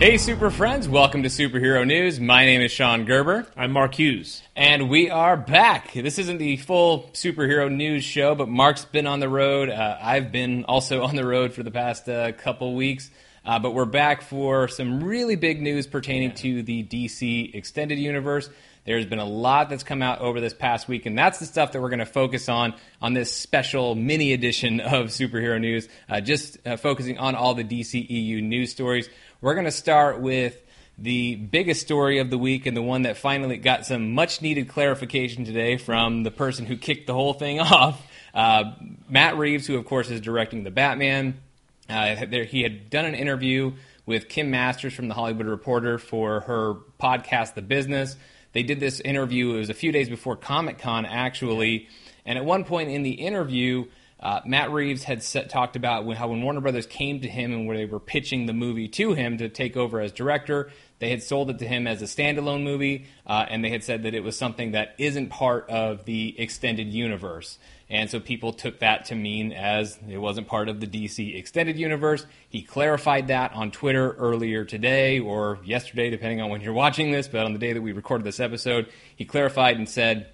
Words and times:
Hey, 0.00 0.16
super 0.16 0.48
friends, 0.48 0.88
welcome 0.88 1.24
to 1.24 1.28
Superhero 1.28 1.86
News. 1.86 2.18
My 2.18 2.46
name 2.46 2.62
is 2.62 2.72
Sean 2.72 3.04
Gerber. 3.04 3.46
I'm 3.54 3.70
Mark 3.70 3.96
Hughes. 3.96 4.42
And 4.56 4.88
we 4.88 5.10
are 5.10 5.36
back. 5.36 5.92
This 5.92 6.18
isn't 6.18 6.38
the 6.38 6.56
full 6.56 7.10
superhero 7.12 7.70
news 7.70 8.02
show, 8.02 8.34
but 8.34 8.48
Mark's 8.48 8.86
been 8.86 9.06
on 9.06 9.20
the 9.20 9.28
road. 9.28 9.68
Uh, 9.68 9.98
I've 10.00 10.32
been 10.32 10.64
also 10.64 11.02
on 11.04 11.16
the 11.16 11.26
road 11.26 11.52
for 11.52 11.62
the 11.62 11.70
past 11.70 12.08
uh, 12.08 12.32
couple 12.32 12.74
weeks. 12.74 13.10
Uh, 13.44 13.58
but 13.58 13.72
we're 13.72 13.84
back 13.84 14.22
for 14.22 14.68
some 14.68 15.04
really 15.04 15.36
big 15.36 15.60
news 15.60 15.86
pertaining 15.86 16.30
yeah. 16.30 16.36
to 16.36 16.62
the 16.62 16.82
DC 16.82 17.54
Extended 17.54 17.98
Universe. 17.98 18.48
There's 18.86 19.06
been 19.06 19.18
a 19.18 19.26
lot 19.26 19.68
that's 19.68 19.82
come 19.82 20.00
out 20.00 20.20
over 20.20 20.40
this 20.40 20.54
past 20.54 20.88
week, 20.88 21.04
and 21.04 21.16
that's 21.16 21.38
the 21.38 21.44
stuff 21.44 21.72
that 21.72 21.82
we're 21.82 21.90
going 21.90 21.98
to 21.98 22.06
focus 22.06 22.48
on 22.48 22.74
on 23.02 23.12
this 23.12 23.30
special 23.32 23.94
mini 23.94 24.32
edition 24.32 24.80
of 24.80 25.08
Superhero 25.08 25.60
News, 25.60 25.88
uh, 26.08 26.20
just 26.20 26.56
uh, 26.66 26.76
focusing 26.76 27.18
on 27.18 27.34
all 27.34 27.54
the 27.54 27.64
DCEU 27.64 28.42
news 28.42 28.70
stories. 28.70 29.10
We're 29.42 29.54
going 29.54 29.64
to 29.64 29.70
start 29.70 30.20
with 30.20 30.60
the 30.98 31.34
biggest 31.34 31.80
story 31.80 32.18
of 32.18 32.28
the 32.28 32.36
week 32.36 32.66
and 32.66 32.76
the 32.76 32.82
one 32.82 33.02
that 33.02 33.16
finally 33.16 33.56
got 33.56 33.86
some 33.86 34.12
much 34.12 34.42
needed 34.42 34.68
clarification 34.68 35.46
today 35.46 35.78
from 35.78 36.24
the 36.24 36.30
person 36.30 36.66
who 36.66 36.76
kicked 36.76 37.06
the 37.06 37.14
whole 37.14 37.32
thing 37.32 37.58
off. 37.60 38.06
Uh, 38.34 38.72
Matt 39.08 39.38
Reeves, 39.38 39.66
who 39.66 39.78
of 39.78 39.86
course 39.86 40.10
is 40.10 40.20
directing 40.20 40.62
the 40.62 40.70
Batman, 40.70 41.40
uh, 41.88 42.26
there, 42.28 42.44
he 42.44 42.62
had 42.62 42.90
done 42.90 43.06
an 43.06 43.14
interview 43.14 43.72
with 44.04 44.28
Kim 44.28 44.50
Masters 44.50 44.92
from 44.92 45.08
the 45.08 45.14
Hollywood 45.14 45.46
Reporter 45.46 45.96
for 45.96 46.40
her 46.40 46.74
podcast, 47.00 47.54
The 47.54 47.62
Business. 47.62 48.18
They 48.52 48.62
did 48.62 48.78
this 48.78 49.00
interview. 49.00 49.54
It 49.54 49.58
was 49.60 49.70
a 49.70 49.74
few 49.74 49.90
days 49.90 50.10
before 50.10 50.36
Comic 50.36 50.80
Con, 50.80 51.06
actually. 51.06 51.88
And 52.26 52.36
at 52.36 52.44
one 52.44 52.64
point 52.64 52.90
in 52.90 53.04
the 53.04 53.12
interview, 53.12 53.86
uh, 54.20 54.40
Matt 54.44 54.70
Reeves 54.70 55.02
had 55.02 55.22
set, 55.22 55.48
talked 55.48 55.76
about 55.76 56.04
when, 56.04 56.16
how 56.16 56.28
when 56.28 56.42
Warner 56.42 56.60
Brothers 56.60 56.86
came 56.86 57.20
to 57.20 57.28
him 57.28 57.52
and 57.52 57.66
where 57.66 57.76
they 57.76 57.86
were 57.86 58.00
pitching 58.00 58.46
the 58.46 58.52
movie 58.52 58.88
to 58.88 59.14
him 59.14 59.38
to 59.38 59.48
take 59.48 59.76
over 59.76 60.00
as 60.00 60.12
director, 60.12 60.70
they 60.98 61.08
had 61.08 61.22
sold 61.22 61.48
it 61.48 61.58
to 61.60 61.66
him 61.66 61.86
as 61.86 62.02
a 62.02 62.04
standalone 62.04 62.62
movie, 62.62 63.06
uh, 63.26 63.46
and 63.48 63.64
they 63.64 63.70
had 63.70 63.82
said 63.82 64.02
that 64.02 64.14
it 64.14 64.22
was 64.22 64.36
something 64.36 64.72
that 64.72 64.94
isn't 64.98 65.30
part 65.30 65.70
of 65.70 66.04
the 66.04 66.38
extended 66.38 66.88
universe. 66.92 67.58
And 67.88 68.08
so 68.08 68.20
people 68.20 68.52
took 68.52 68.80
that 68.80 69.06
to 69.06 69.16
mean 69.16 69.52
as 69.52 69.98
it 70.08 70.18
wasn't 70.18 70.46
part 70.46 70.68
of 70.68 70.78
the 70.78 70.86
DC 70.86 71.36
extended 71.36 71.76
universe. 71.76 72.24
He 72.48 72.62
clarified 72.62 73.28
that 73.28 73.52
on 73.54 73.72
Twitter 73.72 74.12
earlier 74.12 74.64
today 74.64 75.18
or 75.18 75.58
yesterday, 75.64 76.10
depending 76.10 76.40
on 76.40 76.50
when 76.50 76.60
you're 76.60 76.72
watching 76.72 77.10
this, 77.10 77.26
but 77.26 77.44
on 77.44 77.52
the 77.52 77.58
day 77.58 77.72
that 77.72 77.82
we 77.82 77.92
recorded 77.92 78.24
this 78.24 78.38
episode, 78.38 78.88
he 79.16 79.24
clarified 79.24 79.76
and 79.76 79.88
said 79.88 80.28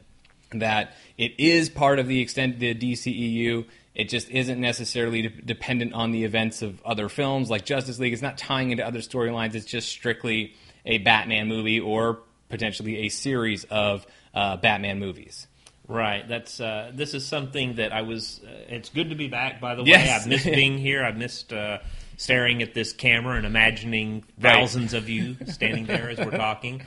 that 0.53 0.95
it 1.19 1.35
is 1.39 1.69
part 1.69 1.99
of 1.99 2.09
the 2.09 2.21
extended 2.21 2.81
DCEU. 2.81 3.67
It 3.95 4.09
just 4.09 4.29
isn't 4.31 4.61
necessarily 4.61 5.23
de- 5.23 5.29
dependent 5.29 5.95
on 5.95 6.13
the 6.13 6.25
events 6.25 6.63
of 6.63 6.83
other 6.85 7.09
films 7.09 7.49
like 7.49 7.65
Justice 7.65 7.99
League. 7.99 8.13
It's 8.13 8.23
not 8.23 8.37
tying 8.37 8.71
into 8.71 8.87
other 8.87 8.99
storylines. 8.99 9.55
It's 9.55 9.67
just 9.67 9.89
strictly 9.89 10.55
a 10.85 10.99
Batman 10.99 11.49
movie 11.49 11.81
or 11.81 12.21
potentially 12.49 13.07
a 13.07 13.09
series 13.09 13.65
of 13.65 14.07
uh, 14.35 14.57
Batman 14.59 14.99
movies. 14.99 15.47
Right. 15.89 16.27
That's 16.29 16.61
uh, 16.61 16.91
this 16.93 17.15
is 17.15 17.25
something 17.25 17.77
that 17.77 17.93
I 17.93 18.03
was. 18.03 18.41
Uh, 18.45 18.75
it's 18.75 18.89
good 18.89 19.11
to 19.11 19.15
be 19.15 19.29
back. 19.29 19.61
By 19.61 19.77
the 19.77 19.83
way, 19.83 19.91
yes. 19.91 20.23
I've 20.23 20.29
missed 20.29 20.45
being 20.61 20.79
here. 20.79 21.05
I've 21.05 21.17
missed 21.17 21.53
uh, 21.53 21.79
staring 22.17 22.61
at 22.63 22.75
this 22.75 22.93
camera 22.93 23.37
and 23.37 23.47
imagining 23.47 24.25
thousands 24.41 24.93
right. 24.93 25.03
of 25.03 25.09
you 25.09 25.37
standing 25.47 25.87
there 25.87 26.11
as 26.11 26.19
we're 26.19 26.37
talking. 26.37 26.83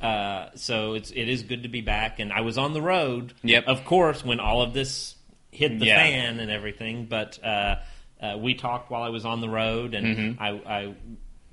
Uh, 0.00 0.50
so 0.54 0.94
it's 0.94 1.10
it 1.10 1.28
is 1.28 1.42
good 1.42 1.62
to 1.62 1.68
be 1.68 1.80
back, 1.80 2.18
and 2.18 2.32
I 2.32 2.42
was 2.42 2.58
on 2.58 2.74
the 2.74 2.82
road. 2.82 3.34
Yep. 3.42 3.64
Of 3.66 3.84
course, 3.84 4.24
when 4.24 4.40
all 4.40 4.62
of 4.62 4.74
this 4.74 5.14
hit 5.50 5.78
the 5.78 5.86
yeah. 5.86 5.96
fan 5.96 6.40
and 6.40 6.50
everything, 6.50 7.06
but 7.06 7.42
uh, 7.42 7.76
uh, 8.20 8.36
we 8.38 8.54
talked 8.54 8.90
while 8.90 9.02
I 9.02 9.08
was 9.08 9.24
on 9.24 9.40
the 9.40 9.48
road, 9.48 9.94
and 9.94 10.06
mm-hmm. 10.06 10.42
I, 10.42 10.48
I 10.48 10.94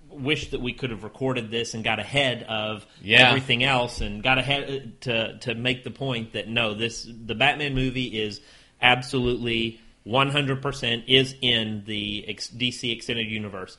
wish 0.10 0.52
that 0.52 0.62
we 0.62 0.74
could 0.74 0.90
have 0.90 1.04
recorded 1.04 1.50
this 1.52 1.74
and 1.74 1.84
got 1.84 2.00
ahead 2.00 2.44
of 2.44 2.86
yeah. 3.02 3.30
everything 3.30 3.64
else, 3.64 4.02
and 4.02 4.22
got 4.22 4.38
ahead 4.38 4.64
uh, 4.70 5.04
to 5.06 5.38
to 5.40 5.56
make 5.56 5.84
the 5.84 5.92
point 5.92 6.34
that 6.34 6.48
no, 6.48 6.74
this 6.74 7.08
the 7.10 7.36
Batman 7.36 7.74
movie 7.74 8.22
is 8.22 8.42
absolutely 8.82 9.80
100% 10.06 11.04
is 11.08 11.36
in 11.42 11.84
the 11.86 12.26
DC 12.28 12.92
extended 12.92 13.30
universe 13.30 13.78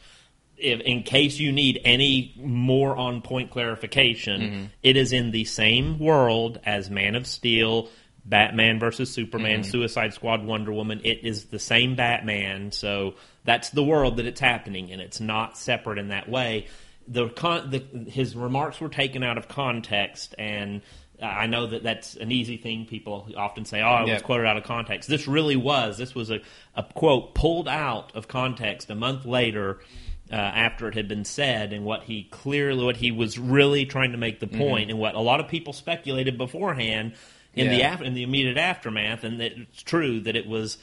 if, 0.56 0.80
in 0.80 1.02
case 1.02 1.38
you 1.38 1.52
need 1.52 1.80
any 1.84 2.34
more 2.36 2.96
on 2.96 3.22
point 3.22 3.50
clarification, 3.50 4.40
mm-hmm. 4.40 4.64
it 4.82 4.96
is 4.96 5.12
in 5.12 5.30
the 5.30 5.44
same 5.44 5.98
world 5.98 6.60
as 6.64 6.90
Man 6.90 7.14
of 7.14 7.26
Steel, 7.26 7.88
Batman 8.24 8.78
versus 8.78 9.12
Superman, 9.12 9.60
mm-hmm. 9.60 9.70
Suicide 9.70 10.14
Squad, 10.14 10.44
Wonder 10.44 10.72
Woman. 10.72 11.00
It 11.04 11.24
is 11.24 11.46
the 11.46 11.58
same 11.58 11.94
Batman, 11.96 12.72
so 12.72 13.14
that's 13.44 13.70
the 13.70 13.82
world 13.82 14.16
that 14.16 14.26
it's 14.26 14.40
happening 14.40 14.88
in. 14.88 15.00
It's 15.00 15.20
not 15.20 15.58
separate 15.58 15.98
in 15.98 16.08
that 16.08 16.28
way. 16.28 16.68
The, 17.06 17.28
con- 17.28 17.70
the 17.70 18.10
his 18.10 18.34
remarks 18.34 18.80
were 18.80 18.88
taken 18.88 19.22
out 19.22 19.36
of 19.36 19.46
context, 19.46 20.34
and 20.38 20.80
I 21.22 21.46
know 21.46 21.66
that 21.66 21.82
that's 21.82 22.16
an 22.16 22.32
easy 22.32 22.56
thing. 22.56 22.86
People 22.86 23.28
often 23.36 23.66
say, 23.66 23.82
"Oh, 23.82 23.88
I 23.88 24.02
was 24.04 24.22
quoted 24.22 24.46
out 24.46 24.56
of 24.56 24.64
context." 24.64 25.08
This 25.08 25.28
really 25.28 25.56
was. 25.56 25.98
This 25.98 26.14
was 26.14 26.30
a, 26.30 26.40
a 26.74 26.82
quote 26.82 27.34
pulled 27.34 27.68
out 27.68 28.14
of 28.14 28.26
context 28.26 28.88
a 28.88 28.94
month 28.94 29.26
later 29.26 29.80
uh, 30.30 30.34
after 30.34 30.88
it 30.88 30.94
had 30.94 31.08
been 31.08 31.24
said 31.24 31.72
and 31.72 31.84
what 31.84 32.04
he 32.04 32.24
clearly 32.24 32.84
what 32.84 32.96
he 32.96 33.12
was 33.12 33.38
really 33.38 33.84
trying 33.84 34.12
to 34.12 34.18
make 34.18 34.40
the 34.40 34.46
mm-hmm. 34.46 34.58
point, 34.58 34.82
mm-hmm. 34.84 34.90
and 34.90 34.98
what 34.98 35.14
a 35.14 35.20
lot 35.20 35.40
of 35.40 35.48
people 35.48 35.72
speculated 35.72 36.38
beforehand 36.38 37.12
in 37.54 37.70
yeah. 37.70 37.96
the 37.96 38.04
in 38.04 38.14
the 38.14 38.22
immediate 38.22 38.56
aftermath 38.56 39.24
and 39.24 39.40
it's 39.40 39.82
true 39.82 40.20
that 40.20 40.36
it 40.36 40.46
was 40.46 40.78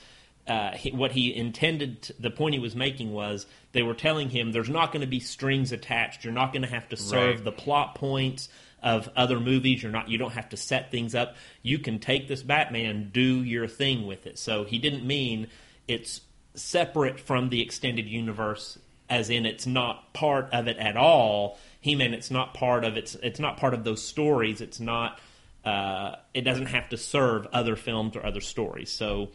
uh, 0.48 0.72
he, 0.72 0.92
what 0.92 1.12
he 1.12 1.36
intended 1.36 2.02
to, 2.02 2.14
the 2.20 2.32
point 2.32 2.54
he 2.54 2.60
was 2.60 2.76
making 2.76 3.14
was 3.14 3.46
they 3.74 3.84
were 3.84 3.94
telling 3.94 4.30
him 4.30 4.52
there's 4.52 4.70
not 4.70 4.92
going 4.92 5.02
to 5.02 5.08
be 5.08 5.20
strings 5.20 5.72
attached 5.72 6.24
you're 6.24 6.34
not 6.34 6.52
going 6.52 6.64
to 6.64 6.68
have 6.68 6.88
to 6.90 6.98
serve 6.98 7.36
right. 7.36 7.44
the 7.44 7.52
plot 7.52 7.96
points 7.96 8.50
of 8.82 9.10
other 9.16 9.40
movies 9.40 9.84
you're 9.84 9.92
not 9.92 10.10
you 10.10 10.18
don't 10.18 10.34
have 10.34 10.50
to 10.50 10.58
set 10.58 10.90
things 10.92 11.14
up 11.14 11.36
you 11.62 11.78
can 11.78 12.00
take 12.00 12.28
this 12.28 12.42
batman 12.42 13.10
do 13.14 13.44
your 13.44 13.68
thing 13.68 14.08
with 14.08 14.26
it 14.26 14.40
so 14.40 14.64
he 14.64 14.80
didn't 14.80 15.06
mean 15.06 15.48
it's 15.88 16.22
separate 16.56 17.20
from 17.20 17.50
the 17.50 17.62
extended 17.62 18.08
universe 18.08 18.80
as 19.12 19.30
in 19.30 19.46
it's 19.46 19.68
not 19.68 20.14
part 20.14 20.50
of 20.54 20.68
it 20.68 20.78
at 20.78 20.96
all. 20.96 21.60
He 21.82 21.96
meant 21.96 22.14
it's 22.14 22.32
not 22.32 22.54
part 22.54 22.86
of 22.86 22.96
it's 22.96 23.16
it's 23.16 23.40
not 23.40 23.58
part 23.58 23.74
of 23.74 23.84
those 23.84 24.02
stories. 24.02 24.62
It's 24.62 24.80
not. 24.80 25.20
Uh, 25.64 26.16
it 26.34 26.42
doesn't 26.42 26.68
have 26.68 26.90
to 26.90 26.98
serve 26.98 27.46
other 27.54 27.76
films 27.76 28.16
or 28.16 28.26
other 28.26 28.42
stories. 28.42 28.90
So 28.92 29.30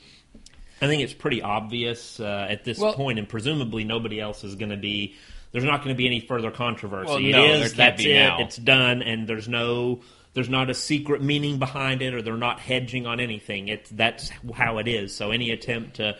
I 0.81 0.89
think 0.89 1.03
it's 1.03 1.13
pretty 1.13 1.43
obvious 1.43 2.19
uh, 2.19 2.47
at 2.49 2.65
this 2.65 2.79
well, 2.79 2.95
point, 2.95 3.19
and 3.19 3.29
presumably 3.29 3.85
nobody 3.85 4.19
else 4.19 4.43
is 4.43 4.55
going 4.57 4.71
to 4.71 4.77
be. 4.77 5.15
There's 5.53 5.65
not 5.65 5.85
going 5.85 5.95
to 5.95 5.97
be 5.97 6.07
any 6.07 6.21
further 6.21 6.51
controversy. 6.51 7.09
Well, 7.09 7.21
no, 7.21 7.45
it 7.45 7.63
is. 7.63 7.75
that's 7.75 8.05
it. 8.05 8.15
Now. 8.15 8.39
It's 8.41 8.57
done, 8.57 9.03
and 9.03 9.29
there's 9.29 9.49
no. 9.49 10.01
There's 10.33 10.51
not 10.51 10.69
a 10.69 10.75
secret 10.75 11.23
meaning 11.23 11.59
behind 11.59 12.03
it, 12.03 12.15
or 12.15 12.23
they're 12.23 12.37
not 12.37 12.61
hedging 12.61 13.07
on 13.07 13.21
anything. 13.21 13.69
It's 13.69 13.91
that's 13.91 14.31
how 14.55 14.79
it 14.79 14.89
is. 14.89 15.15
So 15.15 15.31
any 15.31 15.51
attempt 15.51 15.97
to 15.97 16.17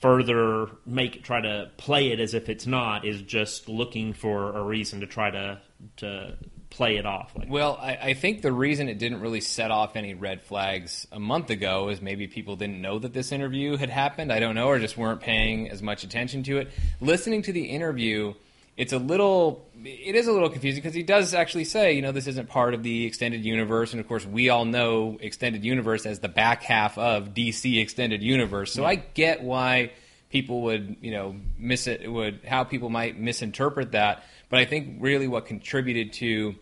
further 0.00 0.68
make 0.84 1.22
try 1.24 1.40
to 1.40 1.70
play 1.76 2.12
it 2.12 2.20
as 2.20 2.34
if 2.34 2.48
it's 2.48 2.66
not 2.66 3.04
is 3.04 3.22
just 3.22 3.68
looking 3.68 4.12
for 4.12 4.56
a 4.56 4.62
reason 4.62 5.00
to 5.00 5.06
try 5.06 5.30
to 5.30 5.60
to 5.96 6.36
play 6.70 6.96
it 6.96 7.06
off. 7.06 7.32
Like 7.36 7.48
well, 7.50 7.78
I, 7.80 7.96
I, 7.96 8.14
think 8.14 8.42
the 8.42 8.52
reason 8.52 8.88
it 8.88 8.98
didn't 8.98 9.20
really 9.20 9.40
set 9.40 9.70
off 9.70 9.96
any 9.96 10.14
red 10.14 10.42
flags 10.42 11.06
a 11.10 11.20
month 11.20 11.50
ago 11.50 11.88
is 11.88 12.02
maybe 12.02 12.26
people 12.26 12.56
didn't 12.56 12.80
know 12.80 12.98
that 12.98 13.12
this 13.12 13.32
interview 13.32 13.76
had 13.76 13.88
happened. 13.88 14.32
I 14.32 14.40
don't 14.40 14.54
know, 14.54 14.68
or 14.68 14.78
just 14.78 14.96
weren't 14.96 15.20
paying 15.20 15.70
as 15.70 15.82
much 15.82 16.04
attention 16.04 16.42
to 16.44 16.58
it. 16.58 16.70
Listening 17.00 17.42
to 17.42 17.52
the 17.52 17.64
interview, 17.64 18.34
it's 18.76 18.92
a 18.92 18.98
little 18.98 19.66
it 19.84 20.14
is 20.14 20.26
a 20.26 20.32
little 20.32 20.48
confusing 20.50 20.82
because 20.82 20.94
he 20.94 21.02
does 21.02 21.34
actually 21.34 21.64
say 21.64 21.92
you 21.92 22.02
know 22.02 22.12
this 22.12 22.26
isn't 22.26 22.48
part 22.48 22.74
of 22.74 22.82
the 22.82 23.04
extended 23.04 23.44
universe 23.44 23.92
and 23.92 24.00
of 24.00 24.08
course 24.08 24.26
we 24.26 24.48
all 24.48 24.64
know 24.64 25.16
extended 25.20 25.64
universe 25.64 26.06
as 26.06 26.18
the 26.20 26.28
back 26.28 26.62
half 26.62 26.98
of 26.98 27.34
dc 27.34 27.80
extended 27.80 28.22
universe 28.22 28.72
so 28.72 28.82
yeah. 28.82 28.88
i 28.88 28.94
get 28.94 29.42
why 29.42 29.90
people 30.30 30.62
would 30.62 30.96
you 31.00 31.10
know 31.10 31.36
miss 31.58 31.86
it 31.86 32.10
would 32.10 32.40
how 32.46 32.64
people 32.64 32.88
might 32.90 33.18
misinterpret 33.18 33.92
that 33.92 34.24
but 34.48 34.58
i 34.58 34.64
think 34.64 34.96
really 35.00 35.28
what 35.28 35.46
contributed 35.46 36.12
to 36.12 36.54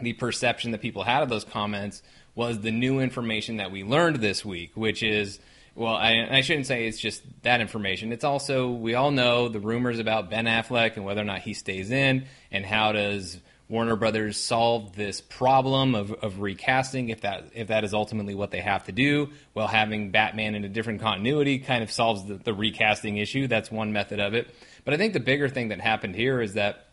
the 0.00 0.12
perception 0.12 0.70
that 0.70 0.80
people 0.80 1.02
had 1.02 1.22
of 1.22 1.28
those 1.28 1.44
comments 1.44 2.02
was 2.34 2.60
the 2.60 2.70
new 2.70 3.00
information 3.00 3.56
that 3.56 3.72
we 3.72 3.82
learned 3.82 4.16
this 4.16 4.44
week 4.44 4.70
which 4.74 5.02
is 5.02 5.40
well, 5.78 5.94
I, 5.94 6.26
I, 6.28 6.40
shouldn't 6.40 6.66
say 6.66 6.88
it's 6.88 6.98
just 6.98 7.22
that 7.42 7.60
information. 7.60 8.10
It's 8.10 8.24
also 8.24 8.68
we 8.68 8.96
all 8.96 9.12
know 9.12 9.48
the 9.48 9.60
rumors 9.60 10.00
about 10.00 10.28
Ben 10.28 10.46
Affleck 10.46 10.96
and 10.96 11.04
whether 11.04 11.20
or 11.20 11.24
not 11.24 11.40
he 11.42 11.54
stays 11.54 11.92
in, 11.92 12.26
and 12.50 12.66
how 12.66 12.90
does 12.90 13.38
Warner 13.68 13.94
Brothers 13.94 14.38
solve 14.38 14.96
this 14.96 15.20
problem 15.20 15.94
of, 15.94 16.10
of 16.14 16.40
recasting 16.40 17.10
if 17.10 17.20
that 17.20 17.50
if 17.54 17.68
that 17.68 17.84
is 17.84 17.94
ultimately 17.94 18.34
what 18.34 18.50
they 18.50 18.60
have 18.60 18.86
to 18.86 18.92
do. 18.92 19.30
Well, 19.54 19.68
having 19.68 20.10
Batman 20.10 20.56
in 20.56 20.64
a 20.64 20.68
different 20.68 21.00
continuity 21.00 21.60
kind 21.60 21.84
of 21.84 21.92
solves 21.92 22.26
the, 22.26 22.34
the 22.34 22.54
recasting 22.54 23.18
issue. 23.18 23.46
That's 23.46 23.70
one 23.70 23.92
method 23.92 24.18
of 24.18 24.34
it. 24.34 24.52
But 24.84 24.94
I 24.94 24.96
think 24.96 25.12
the 25.12 25.20
bigger 25.20 25.48
thing 25.48 25.68
that 25.68 25.80
happened 25.80 26.16
here 26.16 26.42
is 26.42 26.54
that 26.54 26.88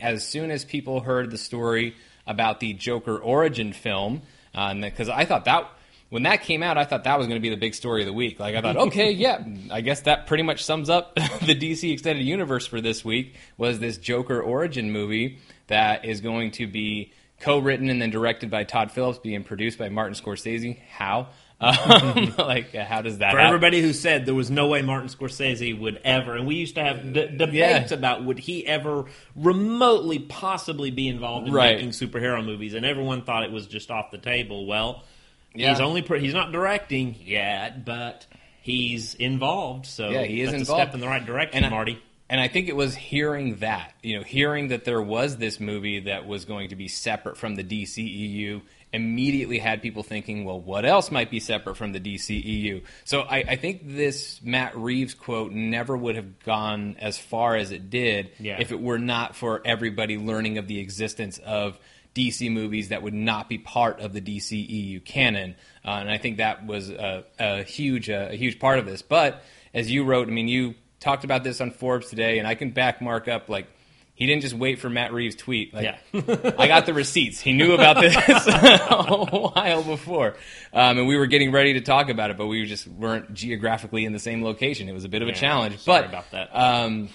as 0.00 0.26
soon 0.26 0.50
as 0.50 0.64
people 0.64 1.00
heard 1.00 1.30
the 1.30 1.38
story 1.38 1.96
about 2.26 2.60
the 2.60 2.72
Joker 2.72 3.18
origin 3.18 3.74
film, 3.74 4.22
because 4.52 5.10
uh, 5.10 5.14
I 5.14 5.26
thought 5.26 5.44
that 5.44 5.70
when 6.12 6.24
that 6.24 6.42
came 6.42 6.62
out, 6.62 6.76
I 6.76 6.84
thought 6.84 7.04
that 7.04 7.16
was 7.16 7.26
going 7.26 7.38
to 7.38 7.42
be 7.42 7.48
the 7.48 7.56
big 7.56 7.74
story 7.74 8.02
of 8.02 8.06
the 8.06 8.12
week. 8.12 8.38
Like 8.38 8.54
I 8.54 8.60
thought, 8.60 8.76
okay, 8.76 9.10
yeah, 9.26 9.42
I 9.70 9.80
guess 9.80 10.02
that 10.02 10.26
pretty 10.26 10.42
much 10.42 10.62
sums 10.62 10.90
up 10.90 11.14
the 11.14 11.54
DC 11.58 11.90
extended 11.90 12.22
universe 12.26 12.66
for 12.66 12.82
this 12.82 13.02
week. 13.02 13.34
Was 13.56 13.78
this 13.78 13.96
Joker 13.96 14.40
origin 14.42 14.90
movie 14.92 15.38
that 15.68 16.04
is 16.04 16.20
going 16.20 16.50
to 16.52 16.66
be 16.66 17.12
co-written 17.40 17.88
and 17.88 18.00
then 18.00 18.10
directed 18.10 18.50
by 18.50 18.64
Todd 18.64 18.92
Phillips, 18.92 19.18
being 19.20 19.42
produced 19.42 19.78
by 19.78 19.88
Martin 19.88 20.14
Scorsese? 20.14 20.78
How? 20.90 21.28
Um, 21.62 22.34
like, 22.38 22.74
how 22.74 23.02
does 23.02 23.18
that? 23.18 23.30
For 23.30 23.38
happen? 23.38 23.46
everybody 23.46 23.80
who 23.80 23.92
said 23.92 24.26
there 24.26 24.34
was 24.34 24.50
no 24.50 24.66
way 24.66 24.82
Martin 24.82 25.08
Scorsese 25.08 25.78
would 25.78 26.00
ever, 26.04 26.34
and 26.34 26.44
we 26.44 26.56
used 26.56 26.74
to 26.74 26.82
have 26.82 27.12
d- 27.12 27.28
debates 27.28 27.92
Yeah. 27.92 27.96
about 27.98 28.24
would 28.24 28.40
he 28.40 28.66
ever 28.66 29.04
remotely 29.36 30.18
possibly 30.18 30.90
be 30.90 31.06
involved 31.06 31.46
in 31.46 31.54
Right. 31.54 31.76
making 31.76 31.90
superhero 31.90 32.44
movies, 32.44 32.74
and 32.74 32.84
everyone 32.84 33.22
thought 33.22 33.44
it 33.44 33.52
was 33.52 33.68
just 33.68 33.92
off 33.92 34.10
the 34.10 34.18
table. 34.18 34.66
Well, 34.66 35.04
Yeah. 35.54 35.70
he's 35.70 35.80
only 35.80 36.02
pr- 36.02 36.16
he's 36.16 36.34
not 36.34 36.52
directing 36.52 37.16
yet, 37.24 37.84
but 37.84 38.26
he's 38.62 39.14
involved. 39.14 39.86
So 39.86 40.08
Yeah, 40.10 40.22
he 40.24 40.40
is 40.40 40.50
that's 40.50 40.62
involved. 40.62 40.80
a 40.80 40.84
step 40.84 40.94
in 40.94 41.00
the 41.00 41.06
right 41.08 41.24
direction, 41.24 41.56
And 41.58 41.66
I- 41.66 41.70
Marty. 41.70 41.98
And 42.30 42.40
I 42.40 42.48
think 42.48 42.68
it 42.70 42.76
was 42.76 42.94
hearing 42.94 43.56
that, 43.56 43.92
you 44.02 44.16
know, 44.16 44.22
hearing 44.24 44.68
that 44.68 44.86
there 44.86 45.02
was 45.02 45.36
this 45.36 45.60
movie 45.60 46.00
that 46.00 46.26
was 46.26 46.46
going 46.46 46.70
to 46.70 46.76
be 46.76 46.88
separate 46.88 47.36
from 47.36 47.56
the 47.56 47.62
DCEU 47.62 48.62
immediately 48.90 49.58
had 49.58 49.82
people 49.82 50.02
thinking, 50.02 50.46
well, 50.46 50.58
what 50.58 50.86
else 50.86 51.10
might 51.10 51.30
be 51.30 51.40
separate 51.40 51.76
from 51.76 51.92
the 51.92 52.00
DCEU? 52.00 52.84
So 53.04 53.20
I, 53.22 53.38
I 53.48 53.56
think 53.56 53.82
this 53.84 54.40
Matt 54.42 54.74
Reeves 54.78 55.12
quote 55.12 55.52
never 55.52 55.94
would 55.94 56.16
have 56.16 56.38
gone 56.44 56.96
as 57.00 57.18
far 57.18 57.54
as 57.56 57.70
it 57.70 57.90
did 57.90 58.30
Yeah. 58.38 58.56
if 58.60 58.72
it 58.72 58.80
were 58.80 58.98
not 58.98 59.36
for 59.36 59.60
everybody 59.66 60.16
learning 60.16 60.56
of 60.56 60.66
the 60.66 60.78
existence 60.80 61.36
of 61.36 61.78
DC 62.14 62.50
movies 62.52 62.88
that 62.90 63.02
would 63.02 63.14
not 63.14 63.48
be 63.48 63.58
part 63.58 64.00
of 64.00 64.12
the 64.12 64.20
DCEU 64.20 65.04
canon. 65.04 65.54
Uh, 65.84 65.90
and 65.90 66.10
I 66.10 66.18
think 66.18 66.36
that 66.38 66.66
was 66.66 66.90
a, 66.90 67.24
a 67.38 67.62
huge, 67.62 68.10
uh, 68.10 68.28
a 68.30 68.36
huge 68.36 68.58
part 68.58 68.78
of 68.78 68.86
this. 68.86 69.02
But 69.02 69.42
as 69.74 69.90
you 69.90 70.04
wrote, 70.04 70.28
I 70.28 70.30
mean, 70.30 70.48
you 70.48 70.74
talked 71.00 71.24
about 71.24 71.42
this 71.44 71.60
on 71.60 71.70
Forbes 71.70 72.08
today, 72.10 72.38
and 72.38 72.46
I 72.46 72.54
can 72.54 72.70
back 72.70 73.00
Mark 73.00 73.28
up. 73.28 73.48
Like, 73.48 73.66
he 74.14 74.26
didn't 74.26 74.42
just 74.42 74.54
wait 74.54 74.78
for 74.78 74.90
Matt 74.90 75.12
Reeves' 75.12 75.34
tweet. 75.34 75.72
Like, 75.74 75.84
Yeah. 76.12 76.52
I 76.58 76.68
got 76.68 76.84
the 76.86 76.92
receipts. 76.94 77.40
He 77.40 77.52
knew 77.54 77.72
about 77.72 77.98
this 78.00 78.14
a 78.46 79.16
while 79.26 79.82
before, 79.82 80.36
um, 80.72 80.98
and 80.98 81.08
we 81.08 81.16
were 81.16 81.26
getting 81.26 81.50
ready 81.50 81.72
to 81.72 81.80
talk 81.80 82.08
about 82.10 82.30
it, 82.30 82.36
but 82.36 82.46
we 82.46 82.64
just 82.66 82.86
weren't 82.86 83.32
geographically 83.34 84.04
in 84.04 84.12
the 84.12 84.18
same 84.18 84.44
location. 84.44 84.88
It 84.88 84.92
was 84.92 85.04
a 85.04 85.08
bit 85.08 85.22
of 85.22 85.28
a 85.28 85.32
challenge. 85.32 85.78
sorry 85.78 86.02
but 86.02 86.08
about 86.10 86.30
that. 86.32 86.50
um, 86.54 87.08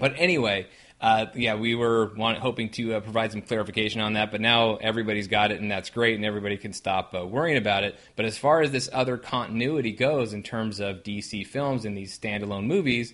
but 0.00 0.14
anyway, 0.16 0.66
uh, 1.00 1.26
yeah, 1.34 1.54
we 1.54 1.74
were 1.74 2.12
want, 2.14 2.38
hoping 2.38 2.70
to 2.70 2.94
uh, 2.94 3.00
provide 3.00 3.30
some 3.30 3.42
clarification 3.42 4.00
on 4.00 4.14
that, 4.14 4.30
but 4.30 4.40
now 4.40 4.76
everybody's 4.76 5.28
got 5.28 5.52
it, 5.52 5.60
and 5.60 5.70
that's 5.70 5.90
great, 5.90 6.16
and 6.16 6.24
everybody 6.24 6.56
can 6.56 6.72
stop 6.72 7.14
uh, 7.14 7.26
worrying 7.26 7.58
about 7.58 7.84
it. 7.84 7.98
But 8.16 8.24
as 8.24 8.38
far 8.38 8.62
as 8.62 8.70
this 8.70 8.88
other 8.92 9.18
continuity 9.18 9.92
goes, 9.92 10.32
in 10.32 10.42
terms 10.42 10.80
of 10.80 11.02
DC 11.02 11.46
films 11.46 11.84
and 11.84 11.96
these 11.96 12.18
standalone 12.18 12.66
movies, 12.66 13.12